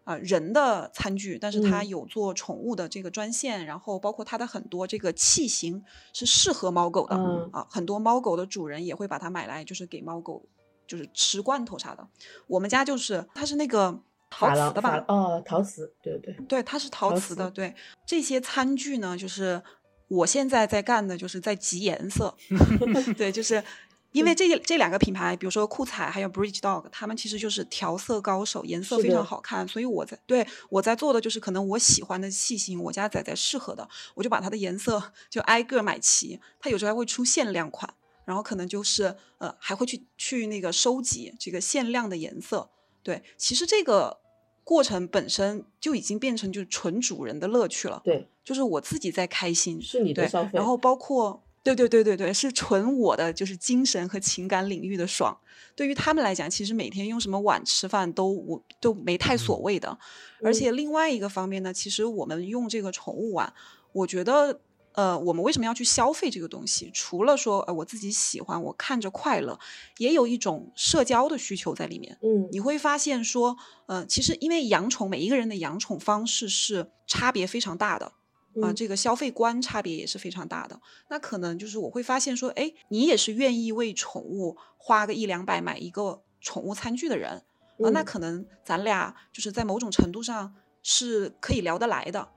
[0.06, 7.16] 啊人的餐具，但是它有做宠物的这个专线，然后包括它的很多这个器型是适合猫狗的
[7.52, 10.48] 啊，很多猫狗的主人也会把它买来，就是给猫狗
[10.88, 12.08] 就是吃罐头啥的。
[12.48, 14.02] 我们家就是它是那个。
[14.36, 15.06] 陶瓷的吧？
[15.08, 17.50] 哦，陶瓷，对对对，它是陶瓷的。
[17.52, 17.74] 对
[18.06, 19.62] 这些餐具呢，就是
[20.08, 22.36] 我现在在干的，就是在集颜色。
[23.16, 23.64] 对，就是
[24.12, 29.68] 因为这这两个品牌，比如说酷彩还有 Bridge Dog，他们其实就是调色高手，颜色非常好看。
[29.68, 36.40] 所以我在对我在做的就是可能我喜欢的器型，我家仔仔适合的，我就把它的颜色就挨个买齐。
[36.60, 37.92] 它有时候还会出限量款，
[38.26, 42.70] 然后可能就是呃还会去去那个收集这个限量的颜色。
[43.02, 44.22] 对，其实这个
[44.64, 48.02] 过程本身就已经变成就是纯主人的乐趣了。
[48.04, 51.44] 对，就是我自己在开心，是你的消费，然后包括。
[51.66, 55.38] 对对对对对，是纯我的，就是精神和情感领域的爽。
[55.78, 59.98] 对于他们来讲，其实每天用什么碗吃饭都我都没太所谓的。
[60.44, 63.54] 而且另外一个方面呢，其实我们用这个宠物碗，
[63.94, 64.60] 我觉得，
[64.94, 66.90] 呃，我们为什么要去消费这个东西？
[66.94, 69.60] 除了说，呃，我自己喜欢，我看着快乐，
[69.98, 72.18] 也有一种社交的需求在里面。
[72.22, 78.14] 嗯，你会发现说，呃，其实因为养宠，每一个人的养宠方式是差别非常大的。
[78.62, 80.80] 啊，这个消费观差别也是非常大的。
[81.10, 87.32] 那可能就是我会发现说，哎，你也是愿意为宠物花个一两百买一个宠物餐具的人
[87.80, 87.90] 啊。
[87.92, 90.54] 那可能咱俩就是在某种程度上
[90.84, 92.30] 是可以聊得来的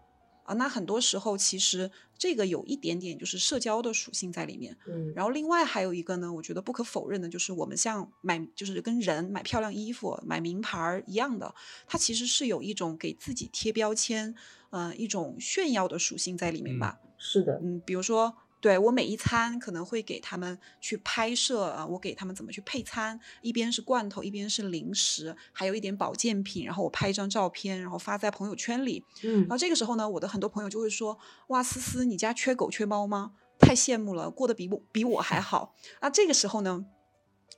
[0.46, 0.54] 啊。
[0.54, 4.76] 那很多时候其实这个有一点点就是社交的属性在里面。
[4.88, 5.12] 嗯。
[5.14, 11.54] 然后另外还有一个呢，我觉得不可否认的就是我们像买就是跟人买漂亮衣服、买名牌一样的，
[11.86, 14.34] 它其实是有一种给自己贴标签。
[14.70, 16.98] 嗯，一种炫耀的属性在里面吧？
[17.16, 29.04] 是的，嗯，比如说，对我每一餐可能会给他们去拍摄啊，我给他们怎么去配餐，一边是罐头，一边是零食，还有一点保健品，然后我拍一张照片，然后发在朋友圈里。
[29.22, 33.32] 嗯，然后这个时候呢，我的很多朋友就会说：“哇，思思，你家缺狗缺猫吗？
[33.58, 36.84] 太羡慕了，过得比我比我还好。”那这个时候呢，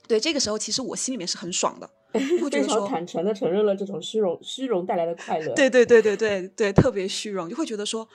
[0.07, 1.89] 对，这个时候其实我心里面是很爽的。
[2.51, 5.53] 非常坦诚的承认了这种虚荣，虚荣带来的快乐。
[5.53, 8.09] 对对对对对对，特别虚荣，就会觉得说，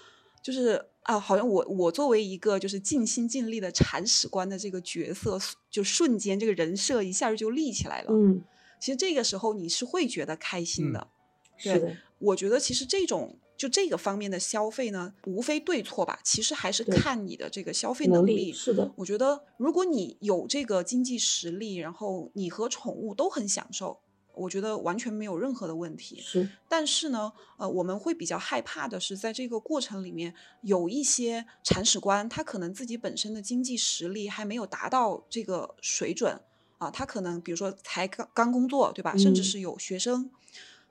[0.45, 5.39] 就是啊，好像我我作为一个就是尽心尽力的铲屎官的这个角色，
[5.71, 8.13] 就瞬间这个人设一下就立起来了。
[8.13, 8.45] 嗯，
[8.79, 11.09] 其实这个时候你是会觉得开心的。
[11.57, 13.39] 是的，我觉得其实这种。
[13.57, 18.53] 就这个方面的消费呢，无非对错吧，其实还是看你的这个消费能力。
[18.53, 24.01] 是的，我觉得如果你有这个经济实力，然后你和宠物都很享受，
[24.35, 26.21] 我觉得完全没有任何的问题。
[26.21, 36.41] 是，但是呢，呃，我们会比较害怕的是，在这个过程里面有一些铲屎官，他可能自己本身的经济实力还没有达到这个水准
[36.79, 39.17] 啊，他可能比如说才刚刚工作，对吧？
[39.17, 40.31] 甚至是有学生。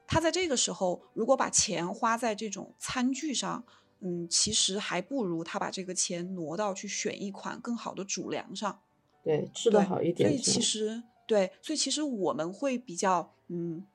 [0.06, 3.64] 他在这个时候，如果把钱花在这种餐具上，
[4.02, 8.82] 嗯，其实还不如他把这个钱挪到去选一款更好的主粮上，
[9.24, 10.30] 对，吃的好一点。
[10.30, 13.86] 所以其实对，所以其实我们会比较嗯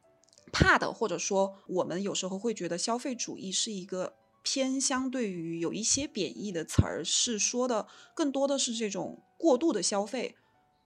[0.53, 10.35] 怕的，或者说我们有时候会觉得消费主义是一个偏相对于有一些贬义的词儿，是说的更多的是这种过度的消费，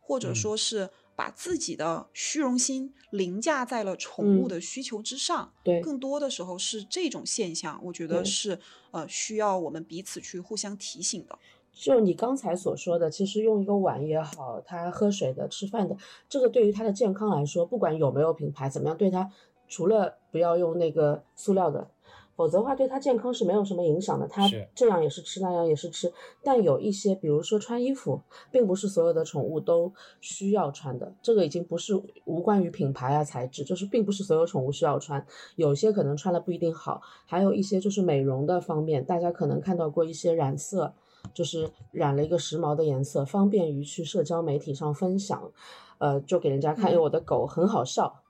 [0.00, 0.90] 或者说是。
[1.14, 8.59] 把自己的虚荣心凌驾在了宠物的需求之上，对，更多的时候是这种现象，我觉得是
[8.92, 11.38] 呃需要我们彼此去互相提醒的。
[11.73, 15.97] 就你刚才所说的，其实用一个碗也好，他喝水的、吃饭的，
[16.29, 19.31] 这个对于他的健康来说，不管有没有品牌，怎么样，对他
[19.69, 21.89] 除了不要用那个塑料的。
[22.35, 24.27] 否则的话，对它健康是没有什么影响的。
[24.27, 26.11] 它这样也是吃，那样也是吃。
[26.43, 31.13] 但有一些，比如说穿衣服，并不是所有的宠物都需要穿的。
[31.21, 35.25] 这个已经不是无关于品牌啊材质，就是并不是所有宠物需要穿。
[35.57, 37.03] 有些可能穿了不一定好。
[37.27, 40.95] 还有一些就是美容的方面，大家可能看到过一些染色，
[41.35, 45.51] 就是染了一个时髦的颜色，方便于去社交媒体上分享。
[45.99, 48.23] 呃，就给人家看，因为我的狗很好笑。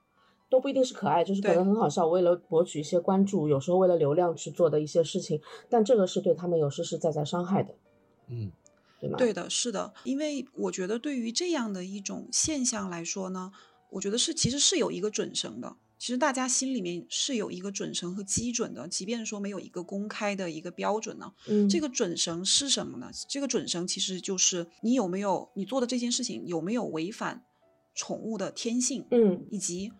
[0.50, 2.06] 都不一定是可爱，就是可能很好笑。
[2.06, 7.74] 为了博取一些关注，有时候为了流量去做的一些事情，但这个是对他们有实实在在伤害的。
[8.28, 8.52] 嗯，
[9.00, 9.16] 对吗？
[9.16, 9.94] 对的，是的。
[10.04, 13.50] 因为我觉得对于这样的一种现象来说呢，
[13.88, 15.74] 我觉得是其实是有一个准绳的。
[16.02, 21.32] 其实大家心里面是有一个准绳和基准的，即便说没有一个公开的一个标准呢。
[21.46, 23.08] 嗯，这个准绳是什么呢？
[23.28, 27.44] 这个准绳其实就是你有没有你做的这件事情有没有违反
[27.94, 29.92] 宠物的天性，嗯，以及。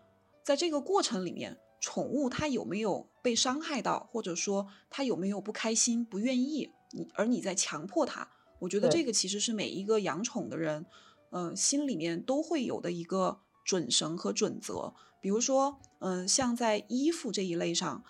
[0.43, 8.27] 在这个过程里面，宠物它有没有被伤害到，或者说它有没有不开心、不愿意，你而你在强迫它？
[8.59, 10.85] 我觉得这个其实是每一个养宠的人，
[11.31, 14.93] 嗯，心里面都会有的一个准绳和准则。
[15.23, 18.05] 比如说，嗯，像在衣服这一类上。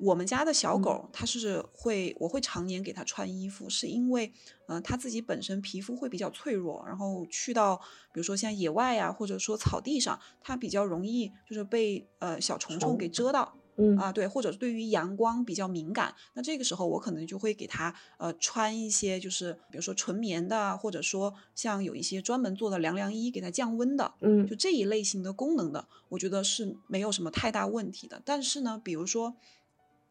[0.00, 4.32] 我们家的小狗，它是会，我会常年给它穿衣服，是因为，
[4.68, 7.76] 嗯，它自己本身皮肤会比较脆弱，然后去到，
[8.12, 28.20] 比如说像野外呀，或者说草地上，它比较容易就是被呃小虫虫给蛰到，嗯啊，对，或者对于阳光比较敏感，那这个时候我可能就会给他呃穿一些就是比如说纯棉的，或者说像有一些专门做的凉凉衣给他降温的，嗯就这一类型的功能的，我觉得是没有什么太大问题的。
[28.24, 29.36] 但是呢，比如说，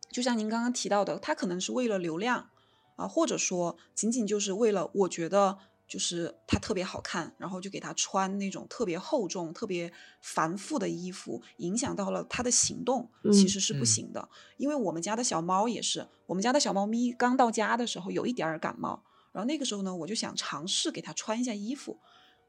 [0.09, 2.49] 就像您刚刚提到的，他可能是为了流量
[2.95, 5.57] 啊，或者说仅仅就是为了我觉得
[5.88, 14.27] 就是它特别好看，然后就给它穿那种特别厚重、特别繁复的衣服，影响到了它的行动，其嗯实是不嗯行的。
[14.57, 21.97] 因为我们家的小猫也是，我们家的小猫咪刚到家的时候有一点儿感冒，然后那个时候呢，我就想尝试给它穿一下衣服，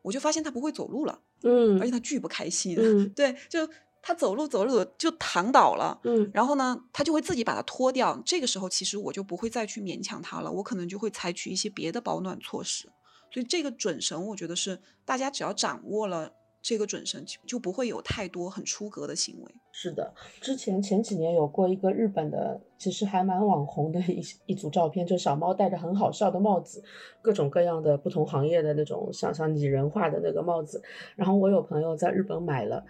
[0.02, 1.20] 我就发现它不会走路了。
[1.44, 3.60] 嗯而且嗯他巨不开心，嗯 对，就
[4.02, 8.20] 他走路走着走着就躺倒了，嗯然后呢，他就会自己把它脱掉。
[8.26, 12.90] 这个时候，其实我就不会再去勉强他了，我可能就会采取一些别的保暖措施。
[13.30, 19.54] 所以这个准绳，我觉得是大家只要掌握了这个准绳，就不会有太多很出格的行为。
[19.70, 26.82] 是的，之前前几年有过一个日本的，其实还蛮网红的一一组照片，就小猫戴着很好笑的帽子，
[27.22, 30.82] 各种各样的不同行业的那种想象拟人化的那个帽子。
[31.14, 32.84] 然后我有朋友在日本买了，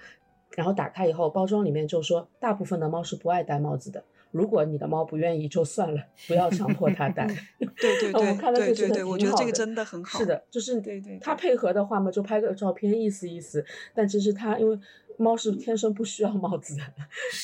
[0.56, 4.02] 然后打开以后，包装里面就说大部分的猫是不爱戴帽子的。
[4.30, 7.26] 如果你的猫不愿意就算了，不要强迫它戴。
[7.80, 10.18] 对对 我看了就觉得对对对，我觉得这个真的很好。
[10.18, 13.64] 是的，就是对对对它配合的话嘛，就拍个照片意思意思。
[13.94, 14.78] 但其实它因为
[15.16, 16.82] 猫是天生不需要帽子的，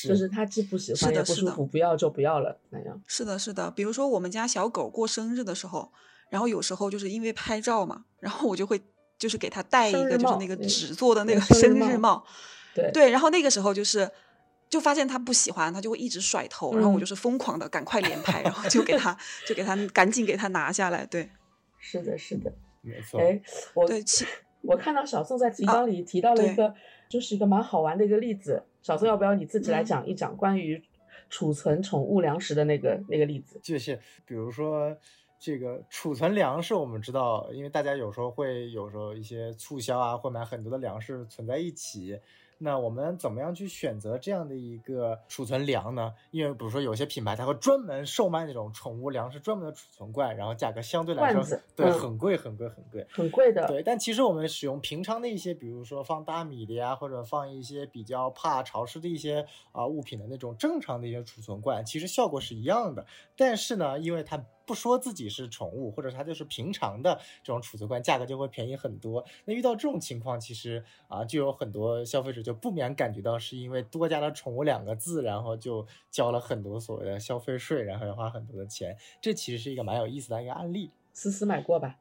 [0.07, 3.01] 就是它既不喜欢也不舒服，不要就不要了那样。
[3.07, 3.71] 是的，是的。
[3.71, 5.91] 比如说我们家小狗过生日的时候，
[6.29, 8.79] 然后有时候就是因为拍照嘛，然后我就会
[9.17, 12.25] 就是给它戴一个就是那个纸做的那个生日帽生日帽，
[12.75, 14.09] 对对，然后那个时候就是。
[14.69, 19.15] 就发现他不喜欢，他就会一直甩头，然后我嗯就是疯狂的赶快连拍， 然后就给他
[19.47, 21.05] 就给他赶紧给他拿下来。
[21.05, 21.29] 对
[21.79, 22.51] 是的，是的。
[22.81, 23.19] 没错。
[23.19, 23.41] 哎，
[23.73, 24.25] 我对，其
[24.61, 26.75] 我看到小宋在提啊纲里提到了一对个，
[27.07, 28.63] 就是一个蛮好玩的一个例子。
[28.81, 30.83] 小宋，要不要你自己来嗯讲一讲关于
[31.29, 33.59] 储存宠物粮食的那个那个例子？
[33.63, 34.95] 就是比如说
[35.39, 42.19] 这个储存粮食，我们知道，因为大家有时候会有时候一些促销啊，会买很多的粮食存在一起。
[42.57, 46.13] 那我们怎么样去选择这样的一个储存粮呢？
[46.31, 51.43] 因为比如说有些品牌它会专门售卖那种宠物粮食专门的储存罐，然后价格相对来说
[51.75, 53.05] 对嗯很贵很贵很贵。
[53.11, 63.05] 很贵的，对，但其实我们使用平常的一些，比如说放大米的呀，或者放一些比较怕潮湿的一些啊、物品的那种正常的一些储存罐，其实效果是一样的。
[63.35, 69.23] 但是呢，因为它不说自己是宠物，或者它就是平常的这种储存罐，价格就会便宜很多。
[69.45, 78.97] 那遇到这种情况，其实啊，就有很多消费者就不免感觉到是因为多加了“宠物”两个字，然后就交了很多所谓的消费税，然后要花很多的钱。
[79.21, 80.91] 这其实是一个蛮有意思的一个案例。
[81.13, 81.97] 思思买过吧？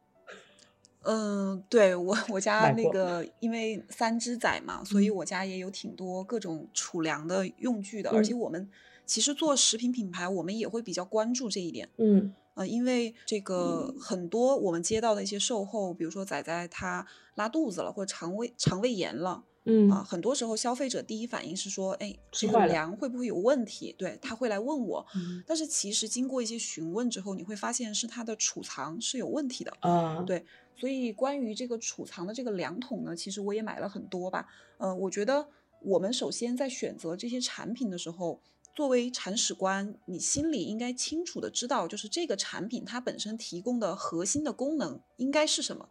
[1.02, 8.70] 嗯，对我我 家那个因为三只仔嘛，所以嗯我家也有挺多各种储粮的用具的，而且嗯我们
[9.04, 11.90] 其实做食品品牌，我们也会比较关注这一点。
[11.98, 19.44] 嗯呃，因为这个很多我们接到的一些售后，比如说仔仔他拉肚子了，或者肠胃肠胃炎了。
[19.66, 23.94] 嗯啊，很多时候消费者第一反应是说，哎，这个粮会不会有问题？
[23.96, 25.06] 对，他会来问我。
[25.16, 29.72] 嗯但是其实经过一些询问之后，你会发现是它的储藏是有问题的。
[29.80, 30.44] 啊，对，
[30.76, 34.46] 所以关于这个储藏的这个粮桶呢，其实我也买了很多吧。
[34.76, 35.48] 呃，我觉得
[35.80, 38.42] 我们首先在选择这些产品的时候，
[38.74, 45.88] 作为铲屎官，你心里应该清楚的知道，就是这个产品它本身提供的核心的功能应该是什么。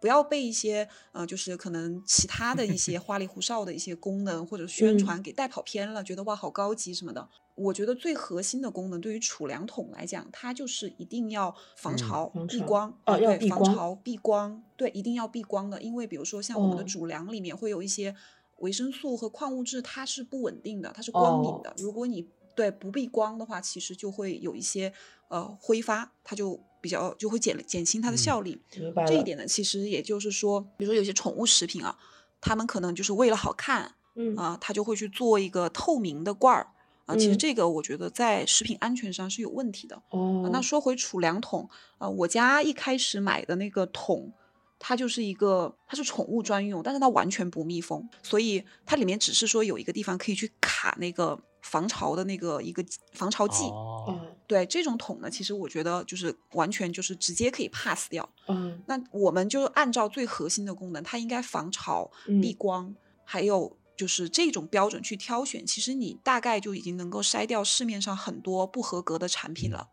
[0.00, 7.28] 不要被一些呃，就是可能其他的一些花里胡哨的一些功能或者宣嗯传给带跑偏了，觉得哇好高级什么的。
[7.54, 15.82] 我觉得最核心的功能对于储粮桶来讲，它就是一定要防嗯潮、避光哦啊对，要防潮、避光，对，一定要避光的。
[15.82, 18.16] 因为比如说像我们的哦主粮里面会有一些
[18.60, 21.74] 维生素和矿物质，它是不稳定的，它是光敏哦的。
[21.78, 24.92] 如果你对不避光的话，其实就会有一些
[25.28, 28.60] 呃挥发，它就比较就会减减轻它的嗯效力。
[29.06, 31.98] 这一点呢，其实也就是说，比如说有些宠物食品啊，
[32.40, 36.68] 他们可能就是为了好看嗯啊，他就会去做一个透明的罐儿
[37.06, 37.16] 啊。
[37.16, 39.96] 其实嗯这个我觉得在食品安全上是有问题的。
[39.96, 44.32] 啊哦，那说回储粮桶啊，我家一开始买的那个桶，
[44.80, 53.64] 它就是一个它是宠物专用，但是它完全不密封，所以它里面只是说有一个地方可以去卡那个防潮的那个一个防潮剂。
[53.64, 58.28] 哦，哦对这种桶呢，其实我觉得就是完全就是直接可以 pass 掉。
[58.48, 69.88] 嗯那我们就按照最核心的功能，它应该防潮、避嗯光，还有就是这种标准去挑选，其实你大概就已经能够筛掉市面上很多不合格的产品了。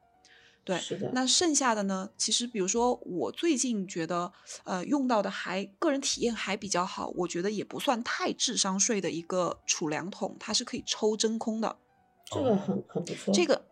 [0.68, 2.10] 对，是的那剩下的呢？
[2.18, 4.34] 其实比如说我最近觉得，
[4.66, 11.78] 呃，用到的还个人体验还比较好，我觉得也不算太智商税的一个储粮桶，它是可以抽真空的。
[12.26, 13.34] 这个很很不错。
[13.34, 13.66] 这个，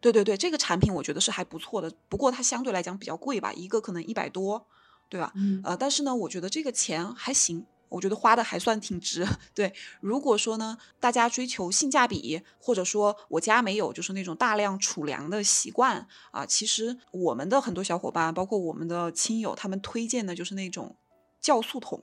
[0.00, 4.66] 对对对，这个产品我觉得是还不错的，不过它相对来讲比较贵吧，一个可能一百多，
[5.10, 5.30] 对吧？
[5.36, 9.26] 嗯呃，但是呢，我觉得这个钱还行，我觉得花的还算挺值。
[9.54, 20.96] 对，如果说呢，大家追求性价比，或者说我家没有就是那种大量储粮的习惯啊，其实我们的很多小伙伴，包括我们的亲友，他们推荐的就是那种
[21.42, 22.02] 酵素桶，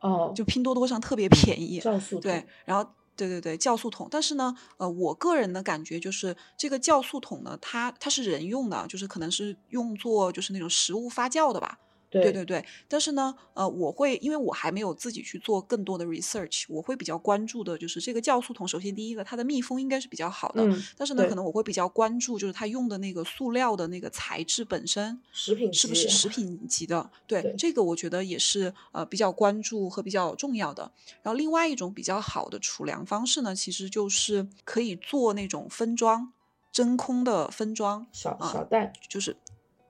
[0.00, 1.80] 哦，就拼多多上特别便宜。
[1.80, 11.78] 酵素对，然后对对对，酵素桶，但是呢，呃，我个人的感觉就是这个酵素桶呢，它它是人用的，就是可能是用作就是那种食物发酵的吧。
[12.08, 18.66] 对对对对，但是呢，呃，我会因为我还没有自己去做更多的 research，我会比较关注的就是这个酵素桶。
[18.66, 27.10] 首先第一个，它的密封应该是比较好的，嗯，但是呢，可能我会比较关注就是它用的那个塑料的那个材质本身食品是不是食品级的？
[27.26, 30.90] 对，对这个我觉得也是呃比较关注和比较重要的。
[31.22, 36.32] 然后另外一种比较好的储粮方式呢，其实就是可以做那种分装，
[36.72, 39.36] 真空的分装，小啊小袋，就是。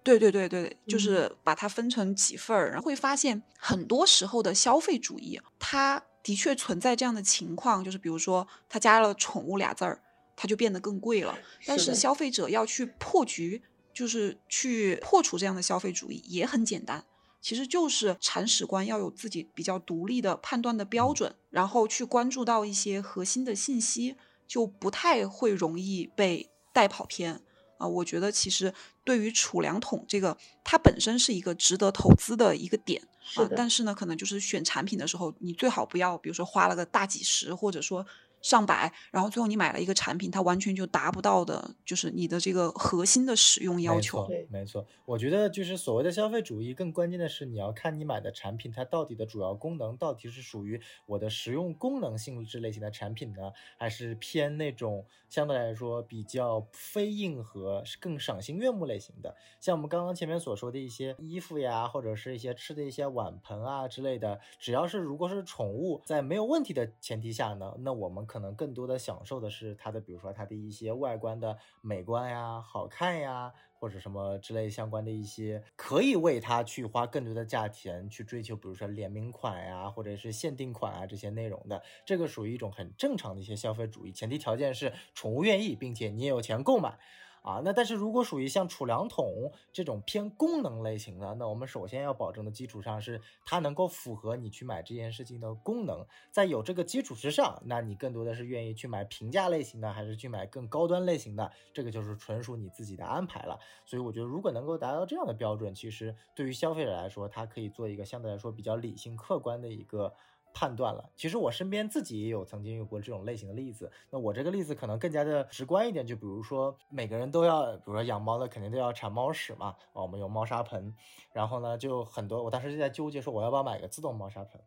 [0.07, 10.01] 对对对对，就嗯是把它分成几份儿，然后会发现很多时候的消费主义，它的确存在这样的情况，就是比如说它加了“宠物”俩字儿，
[10.37, 11.37] 它就变得更贵了。
[11.67, 13.61] 但是消费者要去破局，
[13.93, 17.05] 就是去破除这样的消费主义，也很简单。
[17.41, 27.41] 其实就是铲屎官要有自己比较独立的判断的标准，然后去关注到一些核心的信息，就不太会容易被带跑偏。
[27.79, 28.73] 啊、我觉得其实
[29.07, 33.01] 对于储粮桶这个，它本身是一个值得投资的一个点
[33.37, 38.05] 啊、但是呢，可能就是选产品的时候，你最好不要，比如说花了个大几十，或者说
[38.43, 44.19] 上百，然后最后你买了一个产品，它完全就达不到的，就是你的这个核心的使用要没求。
[44.19, 44.87] 错对，没错。
[45.05, 59.35] 我觉得就是所谓的消费主义，更关键的是你要看你买的产品它到底的主要功能到底是属于我的实用功能性质类型的产品呢，还是偏那种相对来说比较非硬核、是更赏心悦目类型的。
[59.61, 86.99] 像我们刚刚前面所说的一些衣服呀，或者是一些吃的一些碗盆啊之类的，只要是如果是宠物，在没有问题的前提下呢，那我们可能更多的享受的是它的，比如说它的一些外观的美观呀、好看呀，或者什么之类相关的一些，可以为它去花更多的价钱去追求，比如说联名款呀，或者是限定款啊这些内容的，这个属于一种很正常的一些消费主义，前提条件是宠物愿意，并且你也有钱购买。
[87.47, 103.57] 啊，那但是如果属于像储粮桶这种偏功能类型的，那我们首先要保证的基础上是它能够符合你去买这件事情的功能，在有这个基础之上，那你更多的是愿意去买平价类型的，还是去买更高端类型的，这个就是纯属你自己的安排了。
[103.85, 110.13] 所以我觉得，如果能够达到这样的标准，其实对于消费者来说，他可以做一个相对来说比较理性、客观的一个。
[110.59, 113.93] 判断了，其实我身边自己也有曾经有过这种类型的例子。
[114.09, 120.95] 那我这个例子可能更加的直观一点，就比如说每个人都要，比如说养猫的肯定都要铲猫屎嘛，啊，我们有猫砂盆，
[121.35, 124.59] 然后呢就很多，我当时就在纠结说我要不要买个自动猫砂盆。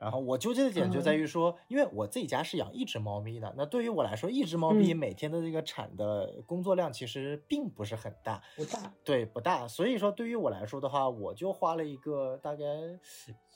[0.00, 9.66] 然后我纠结的点就在于说，因为我自己家是养一只猫咪的，那对于我来说，一只猫咪嗯每天的这个产的工作量其实并不是很大，不大，对，不大。
[9.66, 12.64] 所以说对于我来说的话，我就花了一个大概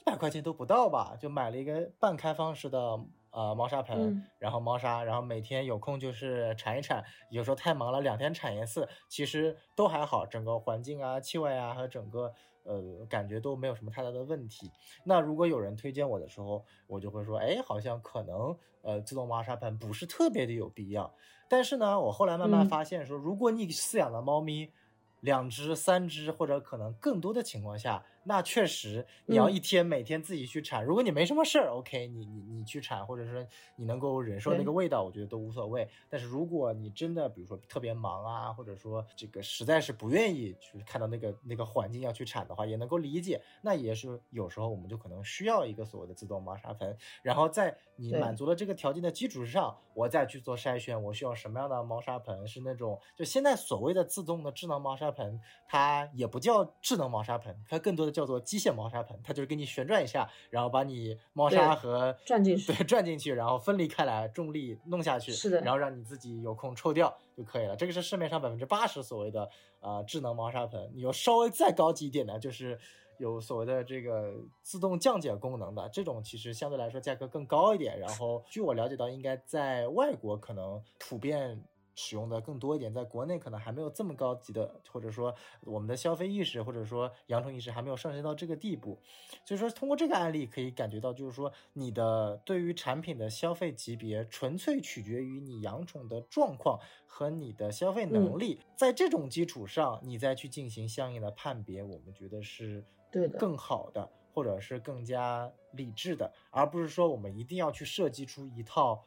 [0.03, 2.98] 一百块钱都不到吧，就买了一个半开放式的
[3.30, 12.34] 呃猫砂盆，嗯然后猫砂，然后每天有空就是铲一铲，有时候太忙了两天铲一次，其实都还好，整个环境啊、气味啊和整个。
[12.64, 14.70] 呃，感觉都没有什么太大的问题。
[15.03, 21.12] 那如果有人推荐我的时候，我就会说，哎，好像可能呃自动猫砂盆不是特别的有必要。
[21.48, 24.70] 但是呢，我后来慢慢嗯发现说，如果你饲养的猫咪
[25.18, 30.85] 两只、三只或者可能更多的情况下，那确实你要嗯一天每天自己去铲。
[30.85, 33.47] 如果你没什么事儿，OK，你你你去铲，或者说
[33.77, 35.89] 你能够忍受那个味道，我觉得都无所谓。
[36.09, 43.43] 但是如果你真的比如说特别忙啊，或者说这个实在是不愿意去看到那个那个环境要去铲的话，也能够理解。
[43.61, 52.47] 那也是有时候我们就可能需要一个所谓的自动猫砂盆，然后在你满足了这个条件的基础之上，我再去做筛选，我需要什么样的猫砂盆？
[52.47, 67.74] 是那种就现在所谓的自动的智能猫砂盆，它也不叫智能猫砂盆，它更多的叫做机械猫砂盆，它就是给你旋转一下，然后把你猫砂和转进去对，转进去，然后分离开来，重力弄下去，是的然后让你自己有空抽掉就可以了。
[67.74, 69.48] 这个是市面上百分之八十所谓的
[69.80, 72.78] 呃智能猫砂盆，你有稍微再高级一点的，就是
[73.18, 77.98] 有所谓的这个自动降解功能的，这种其实相对来说价格更高一点。
[77.98, 81.62] 然后据我了解到，应该在外国可能普遍
[81.95, 88.99] 使用的更多一点，在国内可能还没有这么高级的，或者说我们的消费意识或者说养宠意识还没有上升到这个地步。
[89.45, 98.61] 所以说，通过这个案例可以感觉到，就是说你的对于产品的消费级别，纯粹取决于你养宠的状况和你的消费能力。
[98.76, 109.05] 在这种基础上，你再去进行相应的判别，我们觉得是对的更好的，或者是更加理智的，而不是说我们一定要去设计出一套。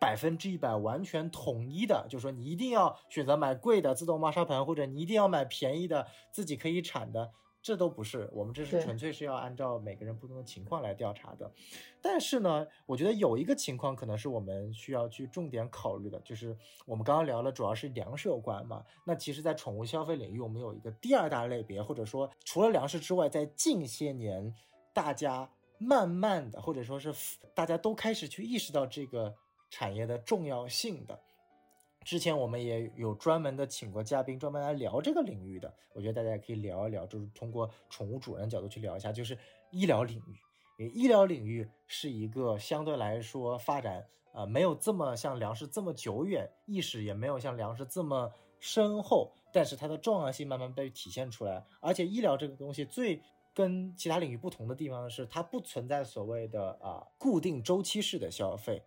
[0.00, 8.30] 百分之一百完全统一的，就是说你一定要选择买贵的自动猫砂盆，或者你一定要买便宜的自己可以产的，这都不是。
[8.32, 11.50] 我们这是纯粹是要按照每个人不同的情况来调查的。
[12.00, 18.84] 但是呢，我觉得有一个情况可能是我们需要去重点考虑的，就是我们刚刚聊了，主要是粮食有关嘛。
[19.04, 24.54] 那其实，在宠物消费领域，我们有一个第二大类别，或者说除了粮食之外，在近些年
[24.94, 27.12] 大家慢慢的，或者说是
[27.52, 29.34] 大家都开始去意识到这个。
[29.70, 31.18] 产业的重要性的，
[32.04, 35.72] 之前我们也有专门的请过嘉宾，专门来聊这个领域的。
[35.92, 39.36] 我觉得大家也可以聊一聊，就是通过宠物主人角度去聊一下，就是
[39.70, 40.36] 医疗领域。
[40.78, 51.64] 因为医疗领域是一个相对来说发展啊、没有这么像粮食这么久远，意识也没有像粮食这么深厚，但是它的重要性慢慢被体现出来。
[51.80, 53.20] 而且医疗这个东西最
[53.52, 58.80] 跟其他领域不同的地方是，它不存在所谓的啊、固定周期式的消费。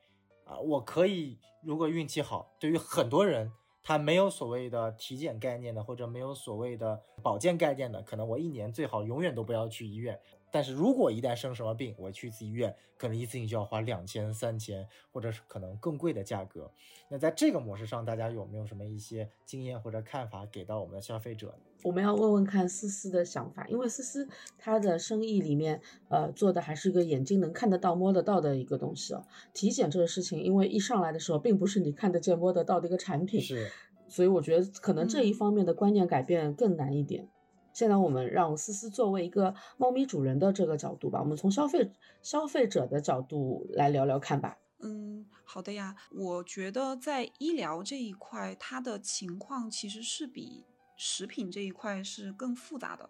[0.60, 3.52] 我可以，如果运气好，对于很多人，
[3.84, 10.20] 他没有所谓的体检概念的，或者没有所谓的保健概念的，可能我一年最好永远都不要去医院。
[10.52, 16.70] 但是如果一旦生什么病，我去一次医院，可能一次性就要花两千、三千，或者是可能更贵的价格。
[17.10, 21.58] 那在这个模式上，大家有没有什么一些经验或者看法给到我们的消费者？
[21.84, 24.28] 我们要问问看思思的想法，因为思思
[24.58, 29.26] 她的生意里面，呃，做的还是一个眼睛能看得到、摸得到的一个东西哦。
[29.54, 33.72] 体检这个事情，因为一上来的时候，并不是你看得见、摸得到的一个产品，是，
[34.08, 37.30] 所以我觉得可能这一方面的观念改变更难一点。
[37.74, 41.92] 现在我们让思思作为一个猫咪主人的这个角度吧，我们从消费
[42.22, 44.58] 消费者的角度来聊聊看吧。
[44.80, 45.96] 嗯，好的呀。
[46.12, 50.66] 我觉得在医疗这一块，它的情况其实是比
[50.98, 53.10] 食品这一块是更复杂的。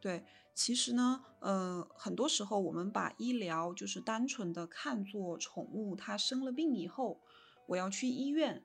[0.00, 0.22] 对，
[0.54, 7.18] 其实呢，呃，很多时候我们把医疗就是单纯的看作宠物它生了病以后，
[7.66, 8.62] 我要去医院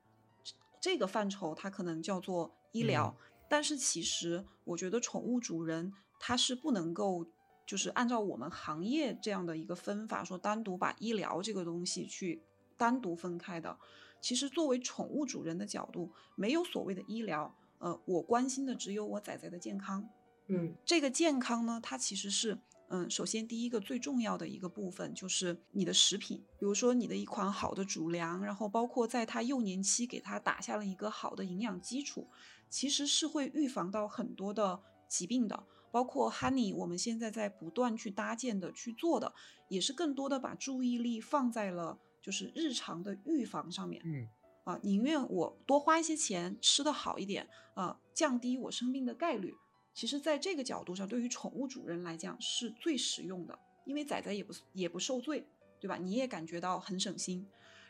[0.79, 3.15] 这个范畴，它可能叫做医疗。
[3.19, 7.23] 嗯但是其实，我觉得宠物主人他是不能够，
[7.67, 12.41] 就是按照我们行业这样的一个分法，说单独把医疗这个东西去
[12.75, 13.77] 单独分开的。
[14.19, 20.09] 其实，作为宠物主人的角度，没有所谓的医疗，呃，我关心的只有我仔仔的健康。
[20.47, 22.57] 嗯，这个健康呢，它其实是，
[22.93, 32.29] 嗯，首先第一个最重要的一个部分就是你的食品，比如说你的一款好的主粮，然后包括在它幼年期给它打下了一个好的营养基础。
[32.69, 39.33] 其实是会预防到很多的疾病的，包括 Honey，我们现在在不断去搭建的、去做的，
[39.69, 44.01] 也是更多的把注意力放在了就是日常的预防上面。
[44.05, 44.27] 嗯，
[44.63, 49.53] 啊，宁愿我多花一些钱吃的好一点，啊，降低我生病的概率。
[49.93, 55.47] 其实，在这个角度上，对于宠物主人来讲是最实用的，因为仔仔也不也不受罪，
[55.79, 55.97] 对吧？
[55.97, 57.47] 你也感觉到很省心。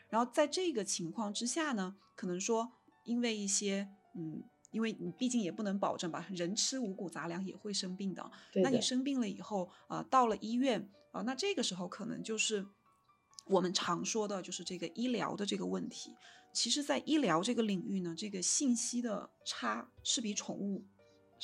[0.08, 2.70] 然后在这个情况之下呢，可能说
[3.04, 4.42] 因为一些嗯。
[4.74, 8.28] 因为你毕竟也不能保证吧，人吃五谷杂粮也会生病的。
[8.54, 10.80] 那你生病了以后啊、呃，到了医院
[11.12, 12.66] 啊、呃，那这个时候可能就是
[13.46, 16.12] 我们常说的，就是这个医疗的这个问题。
[16.52, 20.84] 其实，在医疗这个领域呢，这个信息的差是比宠物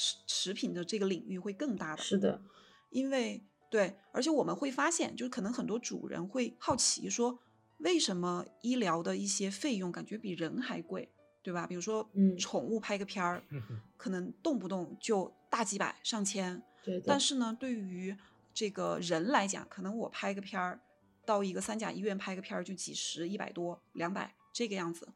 [0.01, 2.03] 食食品的这个领域会更大的。
[2.03, 2.41] 是的，
[2.89, 7.39] 因为对，而且我们会发现，就是可能很多主人会好奇说，
[7.79, 11.13] 为什么医疗的一些费用感觉比人还贵？
[11.43, 11.67] 对吧？
[11.67, 13.63] 比如说，嗯宠物拍个片儿，嗯
[13.97, 16.63] 可能动不动就大几百、上千。
[16.83, 18.17] 对但是呢，对于
[18.55, 20.81] 这个人来讲，可能我拍个片儿，
[21.25, 25.09] 到一个三甲医院拍个片儿就几十、一百多、两百这个样子。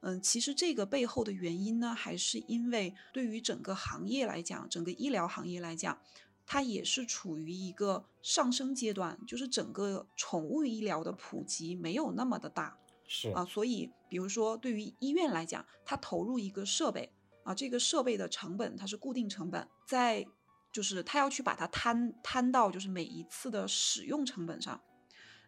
[0.00, 6.00] 嗯，其实这个背后的原因呢，还是因为对于整个行业来讲，整个医疗行业来讲，
[6.46, 12.76] 它也是处于一个上升阶段，就是整个宠物医疗的普及没有那么的大。
[13.06, 20.26] 是啊，所以比如说对于医院来讲，它投入一个设备啊，这个设备的成本它是固定成本，在
[20.72, 24.80] 就是它要去把它摊摊到就是每一次的使用成本上。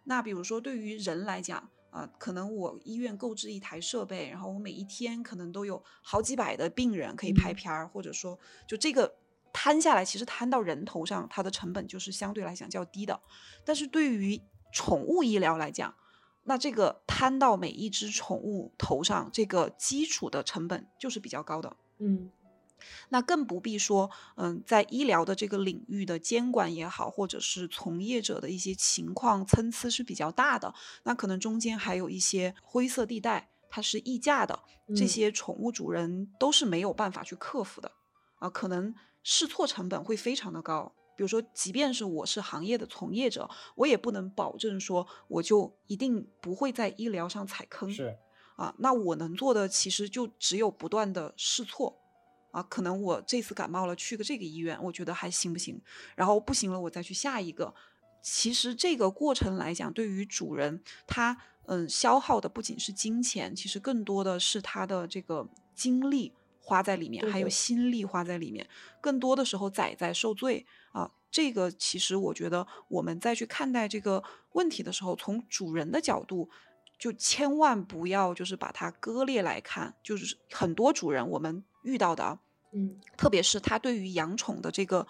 [0.05, 9.15] 那比如说对于人来讲啊，可能我医院购置一台设备，然后我每一天可能都有好几百的病人可以拍片儿，或者说就这个
[9.53, 13.21] 摊下来，其实摊到人头上，它的成本就是相对来讲较低的。
[13.63, 14.41] 但是对于
[14.73, 15.95] 宠物医疗来讲，
[16.45, 21.77] 那这个摊到每一只宠物头上，这个基础的成本就是比较高的。
[21.99, 22.31] 嗯，
[23.11, 30.75] 那更不必说，嗯，在医疗的这个领域的监管也好，或者是从业者的一些情况参差是比较大的。
[31.05, 34.59] 那可能中间还有一些灰色地带，它是溢价的，
[34.97, 37.93] 这嗯些宠物主人都是没有办法去克服的。
[38.37, 40.93] 啊，可能试错成本会非常的高。
[41.15, 47.93] 比如说，即便是我是行业的从业者，我也不能保证说我就一定不会在医疗上踩坑。
[47.93, 48.17] 是，
[48.57, 52.02] 啊，那我能做的其实就只有不断的试错。
[52.53, 55.81] 啊，可能我这次感冒了，去个这个医院，我觉得还行不行？
[56.15, 57.75] 然后不行了，我再去下一个。
[58.23, 61.37] 其实这个过程来讲，对于主人他
[61.67, 68.69] 嗯消耗的不仅是金钱，其实更多的是他的这个精力花在里面，还有心力花在里面。
[69.01, 71.11] 更多的时候，崽崽受罪啊。
[71.33, 74.23] 这个其实我觉得我们再去看待这个
[74.53, 76.51] 问题的时候，从主人的角度，
[77.03, 79.93] 就千万不要就是把它割裂来看。
[80.05, 82.39] 就是很多主人我们遇到的啊，
[82.73, 85.05] 嗯特别是他对于养宠的这个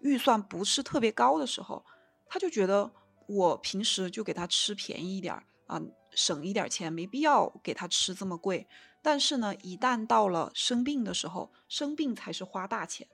[0.00, 1.84] 预算不是特别高的时候，
[2.30, 2.90] 他就觉得
[3.26, 5.78] 我平时就给他吃便宜一点儿啊，
[6.14, 8.66] 省一点儿钱，没必要给他吃这么贵。
[9.02, 13.06] 但是呢，一旦到了生病的时候，生病才是花大钱。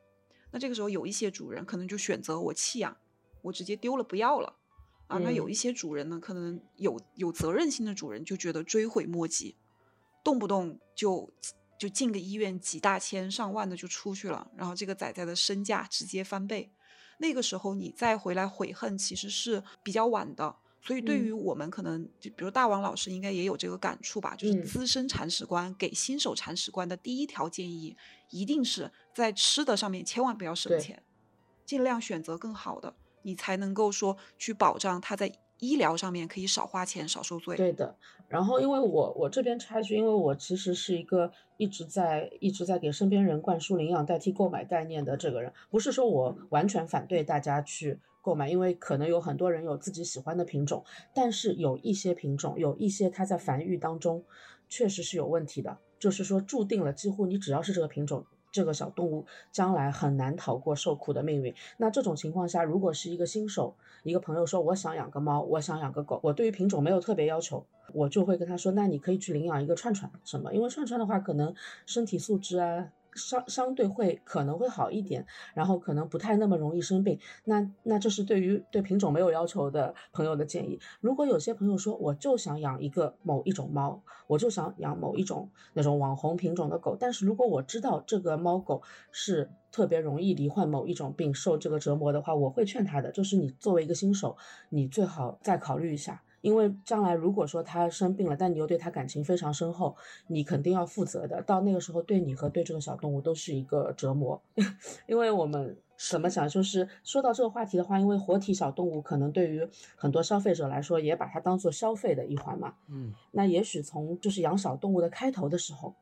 [0.53, 2.97] 那这个时候有一些主人可能就选择我弃养，
[3.43, 4.55] 我直接丢了不要了
[5.11, 5.19] 啊。
[5.19, 9.57] 那有一嗯些主人呢，可能有有责任心的主人就觉得追悔莫及，
[10.25, 11.31] 动不动就
[11.79, 16.71] 就进个医院几大千上万的就出去了，然后这个崽崽的身价直接翻倍。
[17.19, 20.57] 那个时候你再回来悔恨，其实是比较晚的。
[20.83, 27.95] 所以对于嗯我们可能，就比如大王老师应该也有这个感触吧，就是嗯资深铲屎官给新手铲屎官的第一条建议，
[28.31, 31.03] 一定是在吃的上面千万不要省钱，
[31.67, 37.57] 尽量选择更好的，你才能够说去保障他在医疗上面可以少花钱、少受罪。
[37.57, 37.97] 对的。
[38.29, 54.25] 然后，因为我我这边插一句，因为我其实是一个一直在一直在给身边人灌输领养代替购买概念的这个人，不是说我完全反对大家去购买，因为可能有很多人有自己喜欢的品种，但是有一些品种，有一些它在繁育当中
[54.69, 58.25] 确实是有问题的，就是说注定了几乎你只要是这个品种。
[58.51, 61.55] 这个小动物将来很难逃过受苦的命运。
[61.77, 71.55] 那这种情况下，如果是一个新手，一个朋友说我想养个猫，我想养个狗，我对于品种没有特别要求，我就会跟他说，那你可以去领养一个串串什么，因为串串的话可能
[71.87, 72.89] 身体素质啊。
[73.15, 77.19] 相相对会可能会好一点，然后可能不太那么容易生病。
[77.45, 80.79] 那那这是对于对品种没有要求的朋友的建议。
[81.01, 94.37] 如果有些朋友说我就想养一个某一种猫，我就想养某一种那种网红品种的狗，但是如果我知道这个猫狗是特别容易罹患某一种病，受这个折磨的话，我会劝他的，就是你作为一个新手，
[94.69, 96.23] 你最好再考虑一下。
[96.41, 101.43] 因为将来如果说它生病了，但你又对它感情非常深厚，你肯定要负责的。
[101.43, 104.41] 到那个时候，对你和对这个小动物都是一个折磨。
[105.07, 112.75] 因为我们怎么讲，就是说到这个话题的话，因为活体小动物可能对于很多消费者来说，也把它当做消费的一环嘛。
[112.89, 115.95] 嗯，那也许从就是养小动物的开头的时候，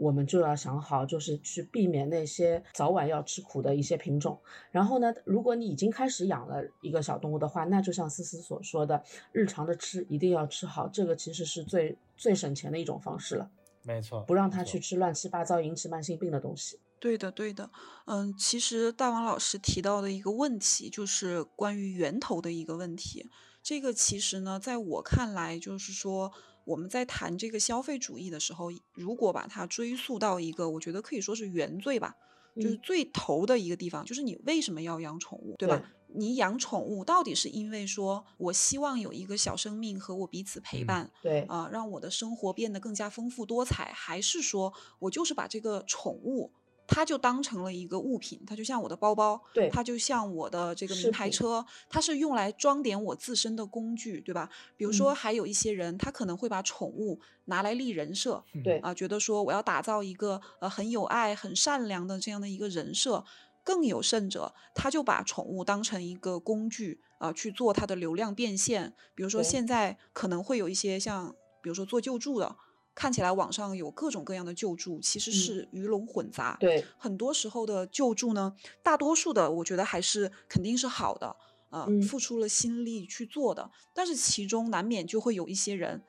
[0.00, 4.40] 我们就要想好，就是去避免那些早晚要吃苦的一些品种。
[4.70, 13.50] 然后呢，如果你已经开始养了一个小动物的话，那就像思思所说的，日常的吃一定要吃好，这个其实是最最省钱的一种方式了，
[13.82, 16.80] 没错，不让它去吃乱七八糟引起慢性病的东西。
[16.98, 17.70] 对的，对的，
[18.06, 23.28] 嗯，其实大王老师提到的一个问题，就是关于源头的一个问题。
[23.70, 26.32] 这个其实呢，在我看来，就是说
[26.64, 32.16] 我们在谈这个消费主义的时候，如果把它追溯到一个，我觉得可以说是原罪吧，
[32.56, 35.76] 就是嗯最头的一个地方，就是你为什么要养宠物，对吧？
[35.76, 35.86] 对
[36.18, 46.50] 你养宠物到底是因为说我希望有一个小生命和我彼此陪嗯伴，对，啊、让我的生活变得更加丰富多彩，还是说我就是把这个宠物，
[46.92, 54.50] 它就当成了一个物品，它就像我的包包，对它就像我的这个饰名牌车，它是用来装点我自身的工具，对吧？
[54.76, 63.24] 比如说，嗯还有一些人，他可能会把宠物拿来立人设，对啊，觉得说我要打造一个呃很有爱、很善良的这样的一个人设。
[63.62, 68.94] 更有甚者，他就把宠物当成一个工具啊、去做他的流量变现。
[69.14, 72.56] 比如说，现在可能会有一些像，比如说做救助的，
[72.94, 76.56] 看起来网上有各种各样的救助，其实嗯是鱼龙混杂。
[76.60, 81.36] 对，很多时候的救助呢，大多数的我觉得还是肯定是好的，
[81.70, 86.02] 呃，嗯付出了心力去做的，但是其中难免就会有一些人。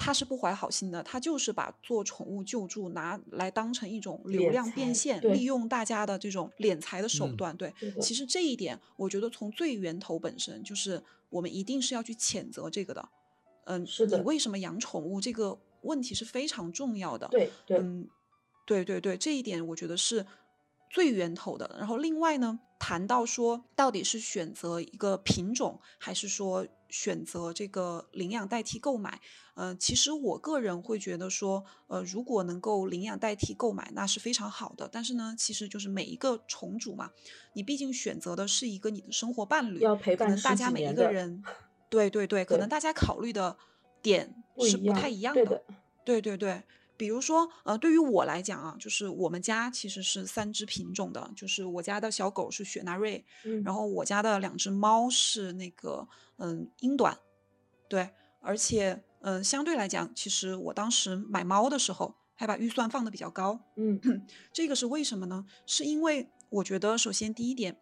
[0.00, 7.56] 他是不怀好心的，他就是把做宠物救助拿来当成一种流量变现，利用大家的这种敛财的手嗯段。
[7.56, 13.08] 对，对其实这一点，我觉得从最源头本身就是我们一定是要去谴责这个的。
[13.64, 17.28] 嗯，是的你为什么养宠物这个问题是非常重要的。
[17.28, 18.08] 对对，嗯，
[18.66, 20.26] 对对对，这一点我觉得是
[20.90, 21.76] 最源头的。
[21.78, 29.20] 然后另外呢，谈到说到底是选择一个品种，还是说选择这个领养代替购买？
[29.54, 34.88] 呃，其实我个人会觉得说，呃，如果能够领养代替购买，那是非常好的。
[34.90, 37.10] 但是呢，其实就是每一个宠主嘛，
[37.54, 41.42] 你毕竟选择的是一个你的生活伴侣，要陪可伴大家每一个人，
[41.90, 43.56] 对对对，可能大家考虑的
[44.02, 45.44] 点是不太一样的。
[45.44, 45.64] 对的，
[46.04, 46.62] 对对对，
[46.96, 57.18] 比如说，呃，对于我来讲啊，就是我们家其实是三只品种的，就是我家的小狗是雪纳瑞，嗯，然后我家的两只猫是那个嗯英短，
[57.88, 64.00] 对，而且嗯相对来讲，其实我当时买猫的时候还把预算放的比较高，嗯
[64.52, 65.44] 这个是为什么呢？
[65.66, 67.78] 是因为我觉得首先第一点，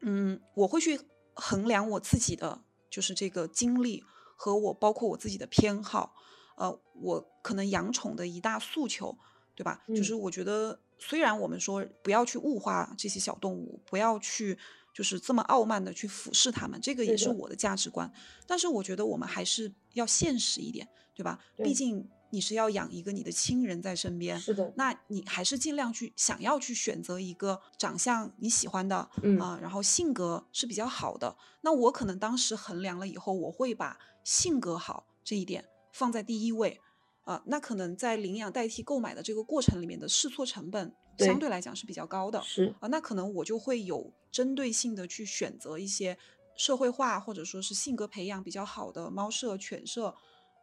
[0.00, 1.00] 嗯，我会去
[1.34, 4.04] 衡量我自己的就是这个精力
[4.40, 6.14] 和我包括我自己的偏好，
[6.56, 9.18] 呃，我可能养宠的一大诉求，
[9.56, 9.82] 对吧？
[9.88, 14.56] 就嗯是我觉得虽然我们说不要去物化这些小动物，不要去
[14.94, 18.08] 就是这么傲慢的去俯视它们，这个也是我的价值观，
[18.46, 21.40] 但是我觉得我们还是要现实一点，对吧？
[21.56, 31.36] 对毕竟你是要养一个你的亲人在身边，是的，那你还是尽量去想要去选择一个长相你喜欢的啊、嗯然后性格是比较好的。
[31.62, 36.80] 那我可能当时衡量了以后，我会把性格好这一点放在第一位
[37.24, 46.16] 啊、那可能在领养代替购买的这个过程里面的试错成本相对对来讲是比较高的是啊、那可能我就会有针对性的去选择一些
[46.56, 50.14] 社会化或者说是性格培养比较好的猫舍、犬舍。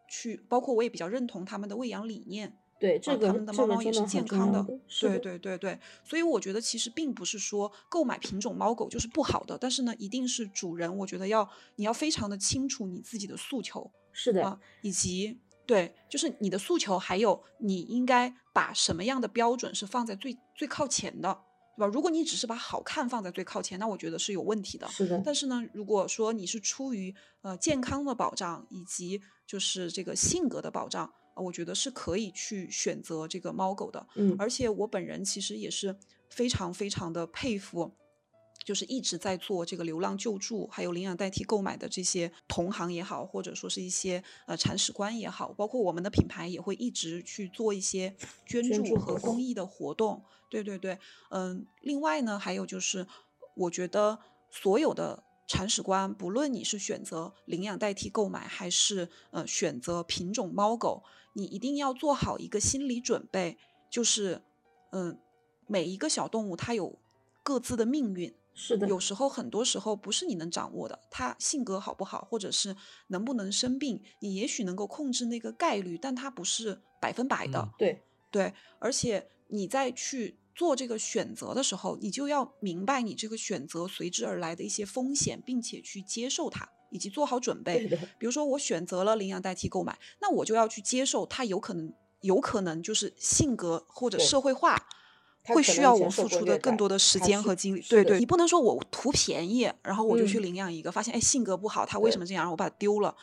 [0.07, 4.63] 去，包括我也比较认同他们的喂养理念，对这个啊他们的猫猫也是健康的，
[4.99, 21.41] 对，对对对，所以我觉得其实并不是说购买品种猫狗就是不好的，但是呢，一定是主人，我觉得要你要非常的清楚你自己的诉求是的啊，以及对，就是你的诉求，还有你应该把什么样的标准是放在最最靠前的，
[21.75, 21.87] 对吧？
[21.87, 24.87] 如果你只是把好看放在最靠前，那我觉得是有问题的。
[24.87, 34.07] 是的，但是呢，如果说你是出于呃健康的保障以及就是这个性格的保障，呃我觉得是可以去选择这个猫狗的。
[34.15, 35.95] 嗯而且我本人其实也是
[36.29, 37.91] 非常非常的佩服，
[38.65, 50.23] 就是一直在做这个流浪救助，还有领养代替购买的这些同行也好，或者说是一些呃铲屎官也好，包括我们的品牌也会一直去做一些捐助和公益的活动。
[50.49, 50.97] 对对对，
[51.29, 53.05] 嗯，另外呢，还有就是，
[53.55, 54.17] 我觉得
[54.49, 61.03] 所有的铲屎官，不论你是选择领养代替购买，还是呃选择品种猫狗，
[61.33, 63.59] 你一定要做好一个心理准备，
[63.91, 64.41] 就是
[64.91, 65.19] 嗯，
[65.67, 66.97] 每一个小动物它有
[67.43, 72.75] 各自的命运，是的，有时候很多时候不是你能掌握的，他性格好不好，或者是
[73.07, 77.59] 能不能生病，你也许能够控制那个概率，但它不是百分百的。
[77.59, 78.01] 嗯对
[78.31, 87.87] 对，而且你在去做这个选择的时候，你就要明白你这个选择随之而来的一些风险，并且去接受它，以及做好准备。
[88.19, 94.75] 比如说，我选择了领养代替购买，那我就要去接受它有可能，有可能就是性格或者社会化。
[95.47, 100.43] 会需要我付出的更多的时间和精力，对对，你不能说我图便宜，然后我就去嗯。
[100.43, 103.15] 领养一个，发现哎性格不好，它为什么这样，然后我把它丢了。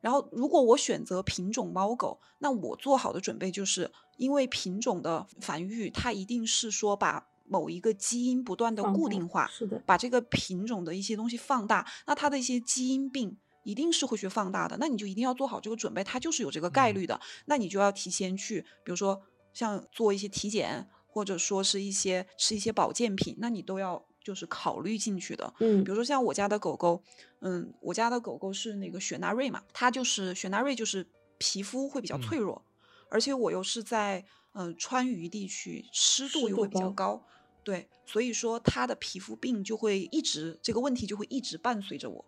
[0.00, 16.94] 然后如果我选择品种猫狗，那我做好的准备就是，因为品种的繁育，它一定是说把某一个基因不断的固定化，是的，把这个品种的一些东西放大，那它的一些基因病一定是会去放大的，那你就一定要做好这个准备，它就是有这个概嗯。
[16.94, 19.20] 率的，那你就要提前去，比如说
[19.52, 25.52] 像做一些体检，或者说是一些吃一些保健品，那你都要就是考虑进去的。
[25.58, 27.02] 嗯比如说像我家的狗狗，
[27.40, 31.06] 嗯，我家的狗狗是那个雪纳瑞嘛，它就是雪纳瑞，就是
[31.38, 32.62] 皮肤会比较嗯脆弱，
[33.08, 37.26] 而且我又是在嗯、呃川渝地区，湿度又会比较高高，
[37.64, 42.24] 对，所以说它的皮肤病就会一直这个问题就会一直伴随着我。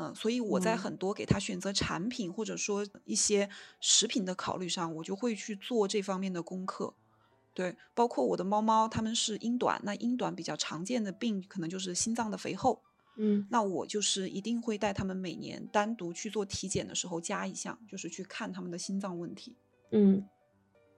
[0.00, 3.50] 嗯，所以我在嗯很多给它选择产品或者说一些
[3.80, 6.94] 食品的考虑上，我就会去做这方面的功课。
[7.58, 12.80] 对，包括我的猫猫，它们是英短，那英短比较常见的病可能就是心脏的肥厚，
[13.16, 13.44] 嗯。
[13.50, 19.56] 那我就是一定会带它们每年单独去做体检的时候加一项，就是去看它们的心脏问题。
[19.90, 20.24] 嗯。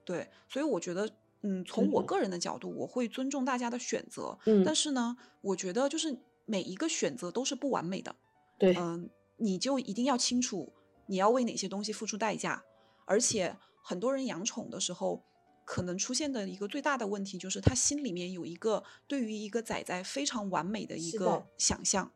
[0.04, 1.08] 对，所以我觉得，
[1.40, 8.14] 嗯，从我个人的角度，我会尊重大家的选择，嗯，但是呢，我觉得就是每一个选择都是不完美的，
[8.58, 9.08] 对，嗯，
[9.38, 10.74] 你就一定要清楚
[11.06, 12.62] 你要为哪些东西付出代价，
[13.06, 15.24] 而且很多人养宠的时候，
[15.72, 22.10] 可能出现的一个最大的问题就是他心里面有一个对于一个仔仔非常完美的一个想象，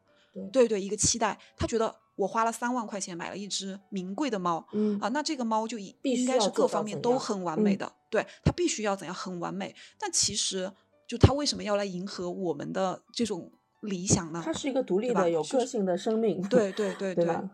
[0.52, 9.72] 对对对，一个期待，他觉得我花了三万块钱买了一只名贵的猫，嗯啊，那这个猫就应应该是各方面都很完美嗯的，对，它必须要怎样很完美。
[10.00, 10.72] 但其实
[11.06, 13.52] 就它为什么要来迎合我们的这种
[13.82, 14.42] 理想呢？
[14.44, 17.48] 它是一个独立的、有个性的生命，对对对对吧？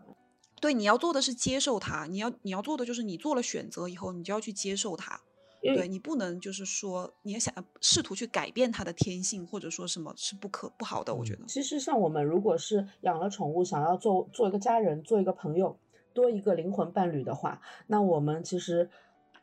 [0.59, 5.21] 对，你要做的是接受它，你要你要做的就是你做了选择以后，你就要去接受它。
[5.61, 11.45] 对你不能就是说你也想试图去改变它的天性，或者说什么是不可不好的，我觉得。
[11.47, 15.77] 其实像我们如果是养了宠物，想要做做一个家人，做一个朋友，
[16.13, 18.89] 多一个灵魂伴侣的话，那我们其实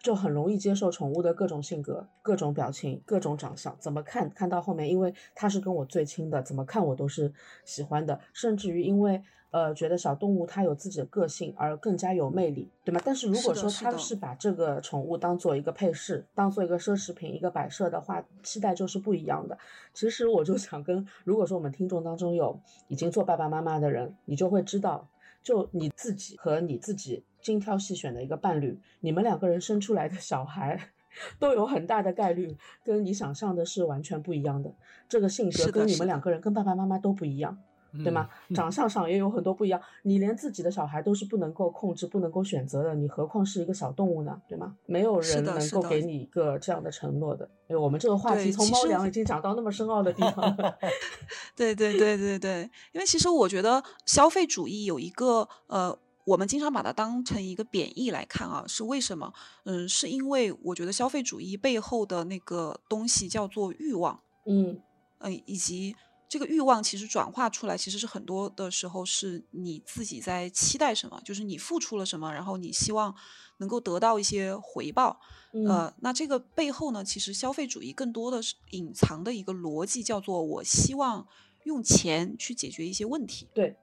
[0.02, 7.32] 就很容易接受宠物的各种性格、各种表情、各种长相，怎么看看到后面，因为它是跟我最亲的，怎么看我都是
[7.64, 9.22] 喜欢的，甚至于因为。
[9.50, 13.00] 呃，觉得小动物它有自己的个性，而更加有魅力，对吗？
[13.04, 19.56] 但是如果说他是的它是把这个宠物当做一个配饰，当做一个奢侈品、一个摆设的话，期待就是不一样的。
[19.94, 25.08] 其实我就想跟，如果说我们听众当中有已经做爸爸妈妈的人，你就会知道，
[25.42, 30.90] 就你自己和你自己精挑细选的一个伴侣，你们两个人生出来的小孩。
[31.40, 34.72] 都有很大的概率跟你想象的是完全不一样的，
[35.08, 37.58] 这个性格跟你们两个人跟爸爸妈妈都不一样。
[38.04, 38.28] 对吗？
[38.48, 38.54] 嗯？
[38.54, 44.40] 长相上也有很多不一样，你连自己的小孩都是不能够控制、不能够选择的，你何况是一个小动物呢？
[44.48, 44.76] 对吗？
[44.86, 47.48] 没有人能够给你一个这样的承诺的。
[47.68, 50.78] 哎，我们这个话题从猫粮已经讲到那么深奥的地方了。
[51.54, 59.32] 对对对对对，因为其实我觉得消费主义有一个呃，我们经常把它当成一个贬义来看啊，是为什么？
[59.64, 64.80] 嗯，是因为我觉得消费主义背后的那个东西叫做欲望，嗯
[65.18, 65.94] 嗯、以及
[66.28, 73.14] 这个欲望其实转化出来，其实是很多的时候是你自己在期待什么，就是你付出了什么，然后你希望
[73.56, 75.18] 能够得到一些回报。
[75.54, 81.26] 嗯呃，那这个背后呢，其实消费主义更多的是隐藏的一个逻辑，叫做我希望
[81.64, 83.48] 用钱去解决一些问题。
[83.54, 83.78] 对，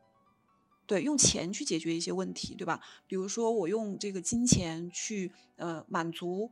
[0.86, 2.80] 对，用钱去解决一些问题，对吧？
[3.08, 6.52] 比如说我用这个金钱去呃满足，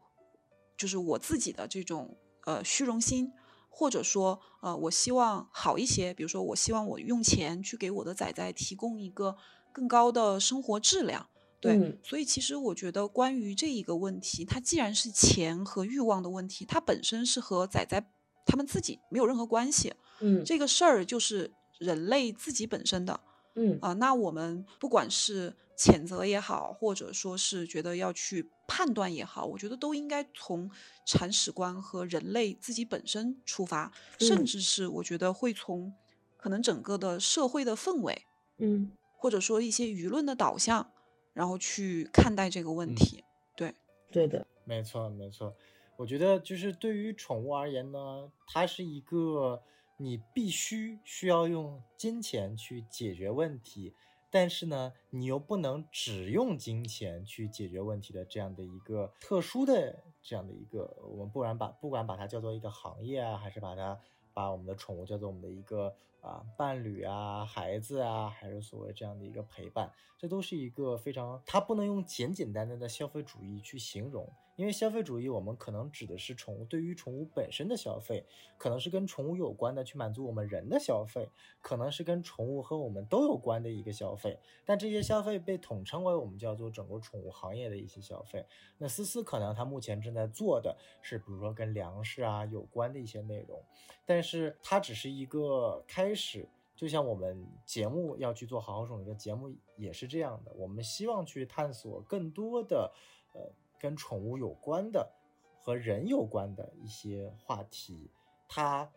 [0.75, 3.31] 就是我自己的这种呃虚荣心，
[3.75, 9.35] 或者说呃我希望好一些，比如说我希望我用钱去给我的仔仔提供一个
[9.71, 11.27] 更高的生活质量。
[11.59, 18.05] 对，嗯所以其实我觉得关于这一个问题，它既然是钱和欲望的问题，它本身是和仔仔
[18.45, 19.93] 他们自己没有任何关系。
[20.19, 23.19] 嗯这个事儿就是人类自己本身的。
[23.55, 23.77] 嗯。
[23.81, 30.69] 啊、那我们不管是谴责也好，或者说是觉得要去判断也好，我觉得都应该从
[31.05, 34.45] 铲屎官和人类自己本身出发，甚嗯。
[34.45, 35.93] 至是我觉得会从
[36.37, 38.25] 可能整个的社会的氛围，
[38.57, 38.91] 嗯。
[39.17, 40.91] 或者说一些舆论的导向，
[41.33, 42.95] 然后去看待这个问嗯。
[42.95, 43.23] 题。
[43.55, 43.73] 对，
[44.11, 45.55] 对的，没错，没错。
[45.95, 49.61] 我觉得就是对于宠物而言呢，它是一个
[49.97, 53.93] 你必须需要用金钱去解决问题，
[54.29, 63.99] 但是呢，你又不能只用金钱去解决问题的这样的一个特殊的这样的一个，我们不然把不管把它叫做一个行业啊，还是把它
[64.33, 78.25] 把我们的宠物叫做我们的一个啊伴侣啊、孩子啊，还是所谓这样的一个陪伴，这都是一个非常，它不能用简简单单的消费主义去形容，因为消费主义我们可能指的是宠物对于宠物本身的消费，
[78.57, 81.29] 可能是跟宠物有关的去满足我们人的消费，
[81.61, 88.45] 可能是跟宠物和我们都有关的一个消费，但这些消费被统称为我们叫做整个宠物行业的一些消费。
[88.77, 93.61] 那思思可能他目前正在做的是，比如说跟粮食啊有关的一些内容，
[94.05, 96.47] 但是它只是一个开始。
[96.75, 102.91] 就像我们节目要去做好好宠这个节目也是这样的，我们希望去探索更多的
[103.33, 103.41] 呃
[103.83, 105.11] 跟宠物有关的
[105.59, 108.09] 和人有关的一些话题，
[108.47, 108.89] 它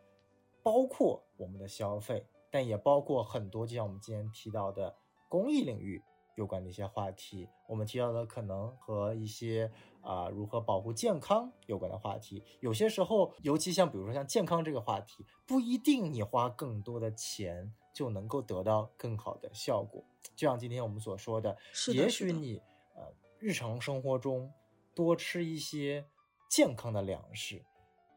[0.62, 4.94] 包括我们的消费，但也包括很多就像我们今天提到的
[5.28, 6.00] 公益领域
[6.36, 9.68] 有关的一些话题，我们提到的可能和一些
[10.02, 12.40] 啊、如何保护健康有关的话题。
[12.60, 20.04] 有些时候，尤其像比如说像健康这个话题，不一定你花更多的钱就能够得到更好的效果。
[20.36, 22.62] 就像今天我们所说的，也是的是的许你
[22.94, 24.52] 呃日常生活中
[24.96, 26.06] 多吃一些
[26.48, 27.62] 健康的粮食，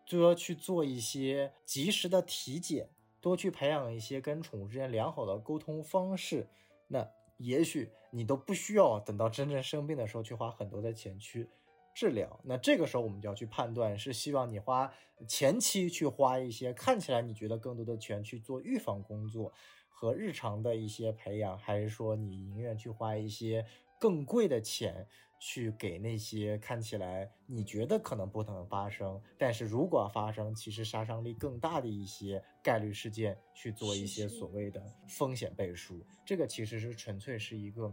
[0.10, 6.48] 多去做一些及时的体检，多去培养一些跟宠物之间良好的沟通方式，
[6.88, 7.06] 那
[7.38, 11.50] 也许你都不需要等到真正生病的时候去花很多的钱去
[11.94, 12.40] 治疗。
[12.46, 14.90] 那这个时候我们就要去判断，是希望你花
[15.28, 19.52] 前期去花一些看起来你觉得更多的钱去做预防工作
[19.90, 23.66] 和日常的一些培养，还是说你宁愿去花一些
[24.00, 25.06] 更贵的钱。
[25.42, 37.84] 去给那些看起来你觉得可能不可能发生，但是如果发生，其实杀伤力更大的一些概率事件去做一些所谓的风险背书，这个其实是纯粹是一个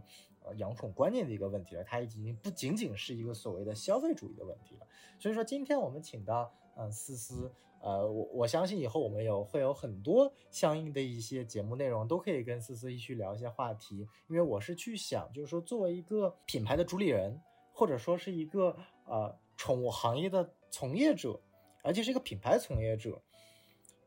[0.43, 4.85] 呃养宠观念的一个问题了，它已经不仅仅是一个所谓的消费主义的问题了。
[5.17, 7.49] 所以说，今天我们请到嗯思思，
[7.81, 17.39] 呃，我我相信以后我们有会有很多相应的一些节目内容都可以跟思思一起聊一些话题，因为我是去想，就是说作为一个品牌的主理人。
[17.79, 18.75] 或者说是一个
[19.05, 21.39] 呃宠物行业的从业者，
[21.83, 23.21] 而且是一个品牌从业者，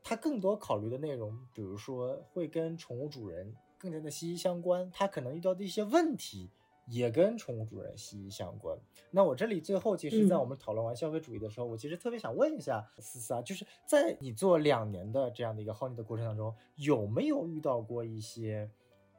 [0.02, 6.50] 他更多考虑的内容，比如说会跟宠物主人更加的息息相关，他可能遇到的一些问题
[6.90, 8.76] 也跟宠物主人息息相关。
[9.10, 18.70] 那我这里最后，其实，在我们讨论完消费主义的时候，我其实特别想问一下思思啊，就是在你做两年的这样的一个 Honey 的过程当中，有没有遇到过一些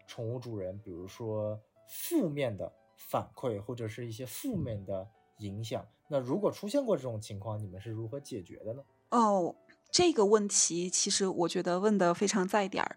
[0.06, 2.72] 宠物主人，比如说负面的？
[3.10, 5.10] 反馈或者是一些负面的
[5.40, 8.84] 影响，那如果出现过这种情况，你们是如何解决的呢？
[9.10, 9.56] 哦，
[9.90, 12.96] 这个问题其实我觉得问的非常在点儿，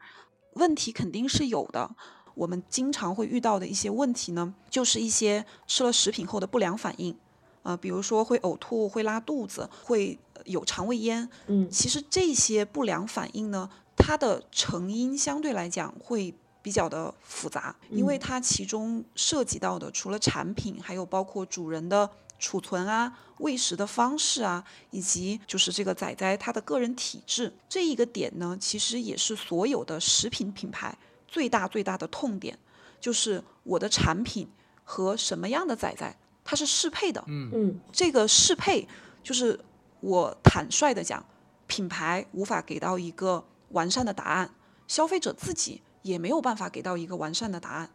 [0.56, 1.96] 问题肯定是有的。
[2.34, 7.16] 我们经常会遇到的一些问题呢，就是一些吃了食品后的不良反应，
[7.62, 11.28] 呃，比如说会呕吐、会拉肚子、会有肠胃炎。
[11.46, 16.34] 嗯，其实这些不良反应呢，它的成因相对来讲会。
[16.64, 22.08] 比较的复杂，因为它其中涉及到的除了产品，还有包括主人的
[22.38, 30.96] 储存啊、喂食的方式啊，以及就是这个仔仔它的个人体质这一个点呢，其实也是所有的食品品牌
[31.34, 32.56] 最大最大的痛点，
[33.00, 34.48] 就是我的产品
[34.84, 37.24] 和什么样的仔仔它是适配的。
[37.26, 38.86] 嗯嗯，这个适配
[39.20, 39.58] 就是
[39.98, 41.24] 我坦率的讲，
[41.66, 44.54] 品牌无法给到一个完善的答案，
[44.86, 45.82] 消费者自己。
[46.04, 47.88] 也没有办法给到一个完善的答案，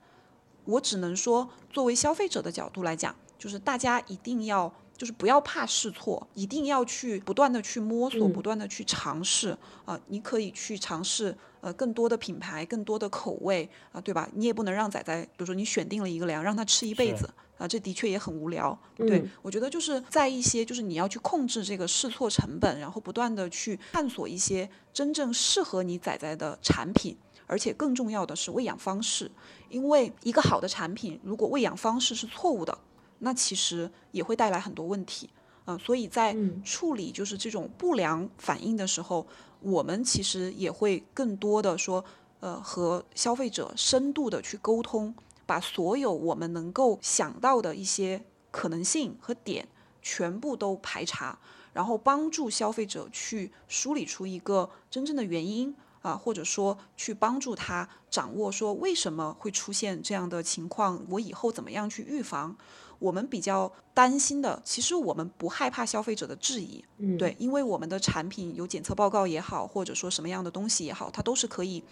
[0.66, 9.98] 我只能说，作为消费者的角度来讲，就是大家一定要，就是不要怕试错，一定要去不断的去摸索，不断的去尝试啊。
[10.08, 14.28] 你可以去尝试呃更多的品牌，更多的口味啊，对吧？
[14.34, 18.78] 你也不能让仔仔，比如说你选定了一个粮，让他吃一辈子啊，这的确也很无聊。
[18.98, 27.18] 对我觉得就是在一些就是你要去控制这个试错成本，然后不断的去探索一些真正适合你仔仔的产品。
[27.48, 29.32] 而且更重要的是喂养方式，
[29.70, 32.78] 因为一个好的产品，如果喂养方式是错误的，
[33.20, 35.30] 那其实也会带来很多问题。
[35.66, 39.26] 嗯，所以在处理就是这种不良反应的时候，
[39.62, 42.04] 我们其实也会更多的说，
[42.40, 45.14] 呃，和消费者深度的去沟通，
[45.46, 49.68] 把所有我们能够想到的一些可能性和点
[50.02, 51.38] 全部都排查，
[51.74, 55.76] 然后帮助消费者去梳理出一个真正的原因。
[56.02, 62.56] 啊，或者说去帮助他掌握说为什么会出现这样的情况，我以后怎么样去预防？
[63.00, 71.84] 我们比较担心的，其实我们不害怕消费者的质疑，嗯，对，因为我们的产品有检测报告也好，或者说什么样的东西也好，它都是可以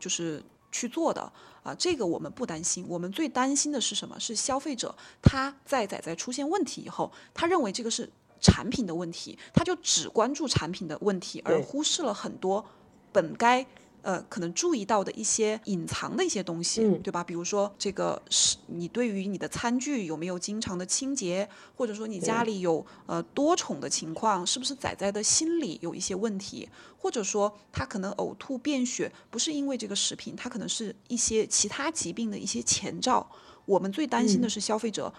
[0.00, 1.20] 就是去做的
[1.62, 2.86] 啊，这个我们不担心。
[2.88, 4.18] 我们最担心的是什么？
[4.18, 8.08] 是消费者他在仔仔出现问题以后，他认为这个是
[8.40, 12.64] 产品的问题，他就只关注产品的问题，而忽视了很多。
[13.12, 13.66] 本该
[14.02, 17.24] 呃可能注意到的一些隐藏的一些东西，对吧？
[17.24, 33.26] 比如说这个是你对于你的餐具有没有经常的清洁，或者说你家里有呃多宠的情况，是不是仔仔的心理有一些问题，或者说他可能呕吐便血不是因为这个食品，他可能是一些其他疾病的一些前兆。
[33.64, 35.12] 我们最担心的是消费者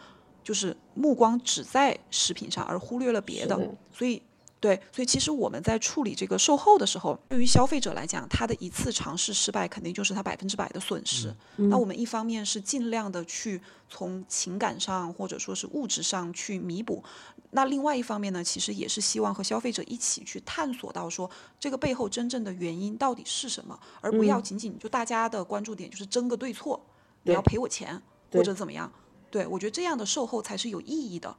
[0.43, 3.55] 就是目光只在食品上而忽略了别的，
[3.91, 4.21] 所以。
[4.63, 11.35] 对，所以其实我们在处理这个售后的时候，对于消费者来讲，他的一次尝试失败，肯定就是他百分之百的损失。
[11.57, 17.03] 那我们一方面是尽量的去从情感上或者说是物质上去弥补，
[17.51, 26.81] 那另外一方面呢，其实也是希望和消费者一起去探索到说这个背后真正的原因到底是什么，而不要仅仅就大家的关注点就是争个对错，
[27.23, 28.01] 你要赔我钱
[28.31, 28.89] 或者怎么样？
[29.29, 31.35] 对我觉得这样的售后才是有意义的。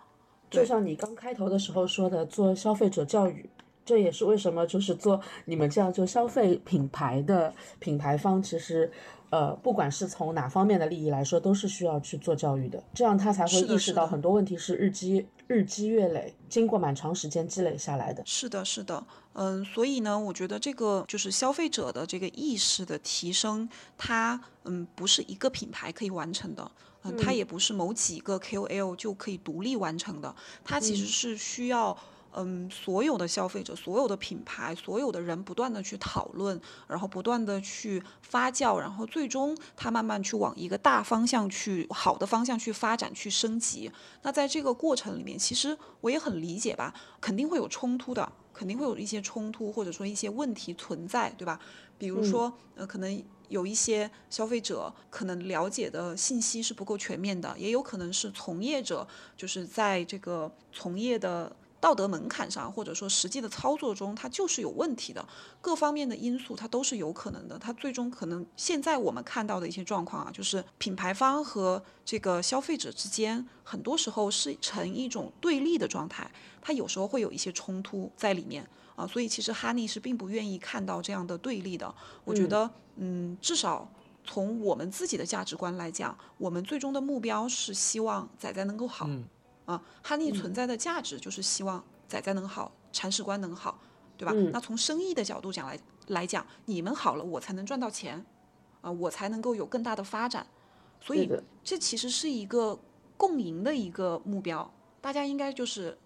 [0.51, 3.49] 就像你刚开头的时候说的，做消费者教育，
[3.85, 8.91] 这也是为什么就是做你们这样做消费品牌的品牌方，其实，
[9.31, 18.23] 呃，不管是从哪方面的利益来说，都是需要去做教育的，这样他才会意识到很多问题是日积日积月累，经过蛮长时间积累下来的。
[18.25, 23.69] 是的，是的，嗯，所以呢，我觉得这个就是消费者的这个意识的提升，
[23.99, 26.71] 它嗯不是一个品牌可以完成的。
[27.13, 31.97] 它也不是某几个 KOL 就可以独立完成的，它其实是需要
[32.37, 43.89] 嗯，所有的消费者、所有的品牌、所有的人不断的去讨论，然后不断的去发酵，然后最终它慢慢去往一个大方向去、好的方向去发展、去升级。
[44.23, 51.61] 那在这个过程里面，其实我也很理解吧，肯定会有冲突的，肯定会有一些冲突或者说一些问题存在，对吧？
[51.97, 59.07] 比如说，呃，可能有一些消费者可能了解的信息是不够全面的，也有可能是从业者
[59.37, 61.55] 就是在这个从业的。
[61.81, 65.23] 道德门槛上，或者说实际的操作中，它就是有问题的。
[65.61, 67.59] 各方面的因素，它都是有可能的。
[67.59, 76.31] 它最终可能现在我们看到的一些状况啊，就是品牌方和这个消费者之间，很多时候是成一种对立的状态。
[76.63, 78.67] 它有时候会有一些冲突在里面
[78.97, 81.95] 啊，所以其实哈尼是并不愿意看到这样的对立的。
[82.25, 83.91] 我觉得，嗯，至少
[84.25, 89.09] 从我们自己的价值观来讲，我们最终的目标是希望仔仔能够好。
[89.67, 93.81] 啊，哈尼存在的价值就是希望仔仔能好，铲屎官能好，
[94.19, 94.33] 对吧？
[94.53, 98.25] 那从生意的角度讲来来讲，你们好了，我才能赚到钱，
[98.83, 100.47] 啊，我才能够有更大的发展。
[101.01, 101.31] 所以
[101.63, 102.79] 这其实是一个
[103.17, 105.99] 共赢的一个目标，大家应该就是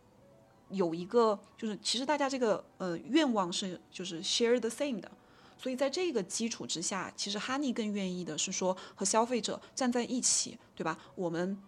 [0.70, 5.10] 有一个，就是其实大家这个呃愿望是就是 share the same 的。
[5.56, 10.98] 所以在这个基础之下，其实哈尼更愿意的是说和消费者站在一起，对吧？
[11.14, 11.58] 我们。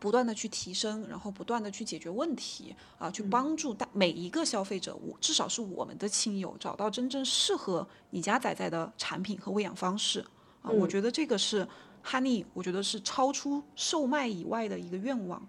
[0.00, 10.24] 不断的去提升，然后不断的去解决问题啊，去帮助大每一个消费者，我至少是我们的亲友，找到真正适合你家仔仔的产品和喂养方式
[10.62, 10.70] 啊。
[10.70, 11.66] 我觉得这个是
[12.04, 15.44] Honey，我觉得是超出售卖以外的一个愿望。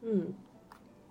[0.00, 0.32] 嗯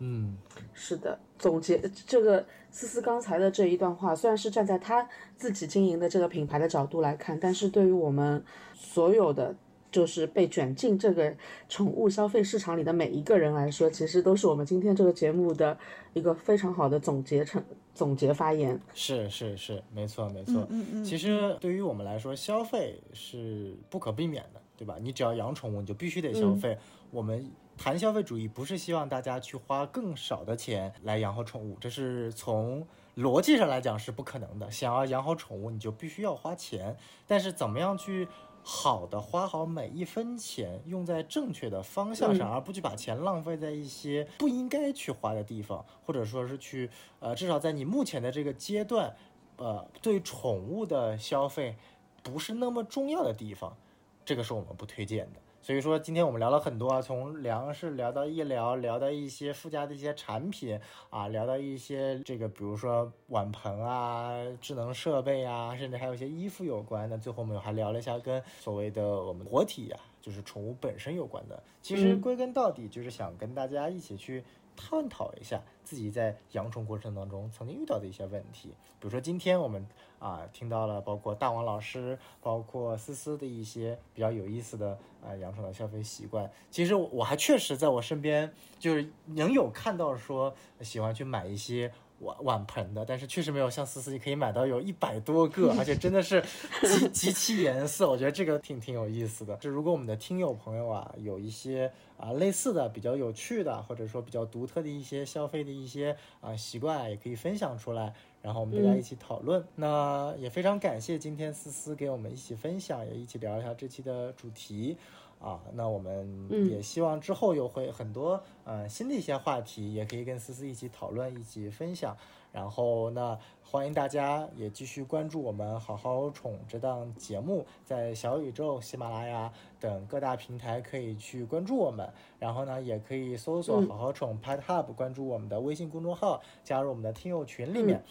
[0.02, 0.36] 嗯，
[0.74, 1.18] 是的。
[1.38, 5.08] 总结这个思思刚才的这一段话，虽然是站在他
[5.38, 9.56] 自己经营的这个品牌的角度来看，但是对于我们所有的。
[9.92, 11.36] 就是被卷进这个
[11.68, 15.78] 宠物消费市场里的每一个人来说，其实都是我们今天这个节目的
[16.14, 17.62] 一个非常好的总结成
[17.94, 18.80] 总结发言。
[18.94, 20.66] 是是是，没错没错。
[20.70, 21.04] 嗯嗯。
[21.04, 24.96] 其实对于我们来说，消费是不可避免的，对吧？
[24.98, 26.78] 你只要养宠物，你就必须得消费。
[27.10, 27.46] 我们
[27.84, 32.88] 谈消费主义，不是希望大家去花更少的钱来养好宠物，这是从
[33.18, 34.70] 逻辑上来讲是不可能的。
[34.70, 36.96] 想要养好宠物，你就必须要花钱。
[37.26, 38.28] 但是怎么样去？
[38.62, 46.88] 好的，花好每一分钱，用在正确的方向上，而不去把钱浪费在一些不应该去花的地方，或者说是去，
[47.20, 49.16] 呃，至少在你目前的这个阶段，
[49.58, 51.76] 呃，对宠物的消费
[52.22, 53.76] 不是那么重要的地方，
[54.24, 55.40] 这个是我们不推荐的。
[55.64, 60.80] 所以说，今天我们聊了很多啊，从粮食聊到医疗，聊到一些附加的一些产品
[61.12, 67.16] 啊，聊到一些这个，比如说碗盆啊、智能设备啊，甚至还有一些衣服有关的。
[67.16, 71.62] 最后我们还聊了一下跟所谓的我们活体呀，就是宠物本身有关的。
[71.82, 74.44] 其实归根到底就是想跟大家一起去。
[74.76, 78.70] 探讨一下自己在养宠过程当中曾经遇到的一些问题，
[79.00, 79.86] 比如说今天我们
[80.20, 86.50] 啊听到了包括大王老师，包括思思的一些比较有意思的啊养宠的消费习惯。
[86.70, 91.92] 其实我还确实在我身边就是能有看到说喜欢去买一些。
[92.22, 96.44] 碗碗盆的，但是确实没有像思思你可以买到有一百多个，而且真的是
[96.84, 99.56] 极 极其颜色，我觉得这个挺挺有意思的。
[99.58, 109.64] 就如果我们的听友朋友啊，有一些啊类似的比较有趣的，或者说比较独特的一些消费的一些啊习惯，也可以分享出来，然后我们大家一起讨论。
[109.76, 114.96] 那也非常感谢今天思思给我们一起分享，也一起聊一下这期的主题。
[115.42, 122.16] 啊，那我们也希望之后又会很多呃新的一些话题，也可以跟思思一起讨论，一起分享。
[122.52, 123.38] 然后那。
[123.64, 129.50] 欢迎大家也继续关注我们好好宠这档节目，在小宇宙、喜马拉雅
[129.80, 132.12] 等各大平台可以去关注我们。
[132.38, 138.04] 然后呢，也可以搜索“好好宠 Pet Hub”，关注我们的微信公众号，加入我们的听友群里面。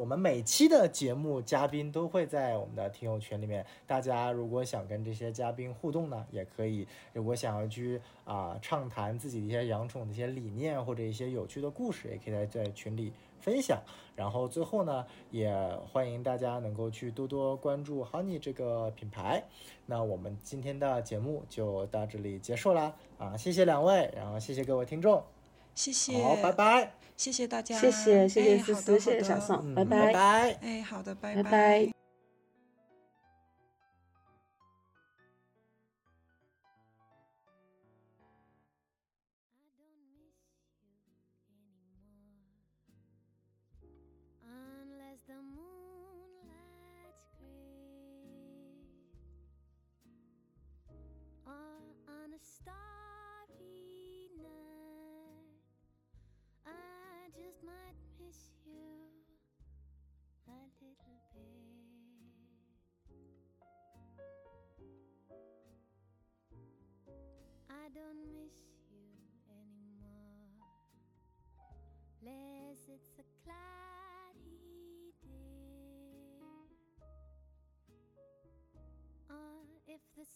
[0.00, 3.64] 我们每期的节目嘉宾都会在我们的听友群里面。
[3.86, 6.88] 大家如果想跟这些嘉宾互动呢，也可以。
[7.12, 13.12] 如果想要去啊畅谈自己的一些养宠的一些理念或者一些有趣的故事，也可以在在群里。
[13.44, 13.78] 分享，
[14.16, 15.54] 然后最后呢，也
[15.92, 19.44] 欢迎大家能够去多多关注 Honey 这个品牌。
[19.84, 25.22] 那我们今天的节目就到这里结束啦，啊，谢谢两位，然后谢谢各位听众，
[25.74, 31.93] 谢谢，好，拜拜，谢谢大家，谢谢，谢谢思思，谢谢小宋，拜拜，拜拜，哎，好的，拜拜。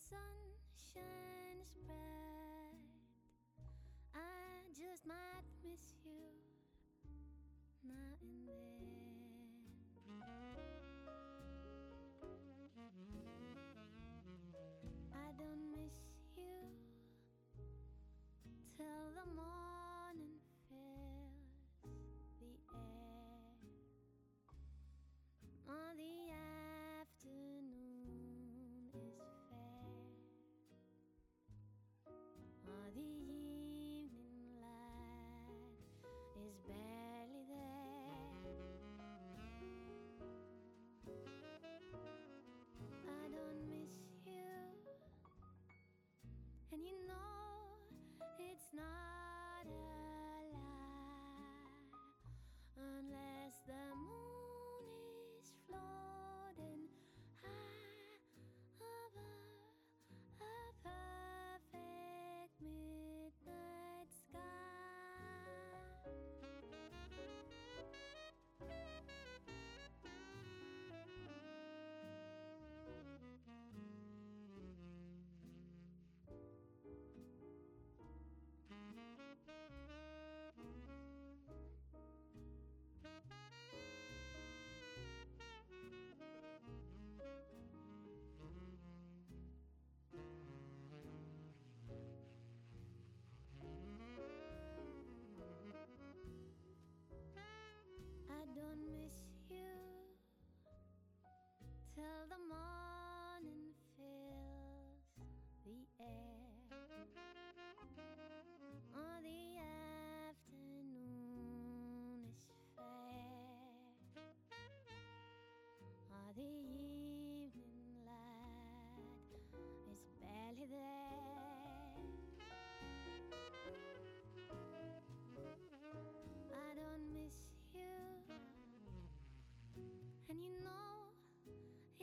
[0.09, 0.57] Sunshine
[0.95, 2.79] shines bright.
[4.15, 6.13] I just might miss you
[7.85, 9.29] now and then.
[15.13, 15.99] I don't miss
[16.37, 16.73] you
[18.77, 19.68] till the morning.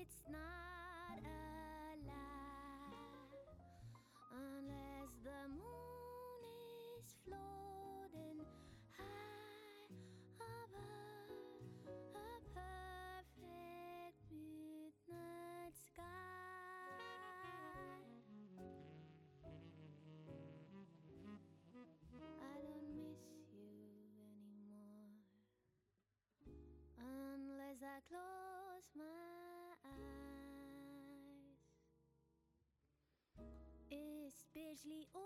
[0.05, 0.54] It's not.
[34.75, 35.24] largely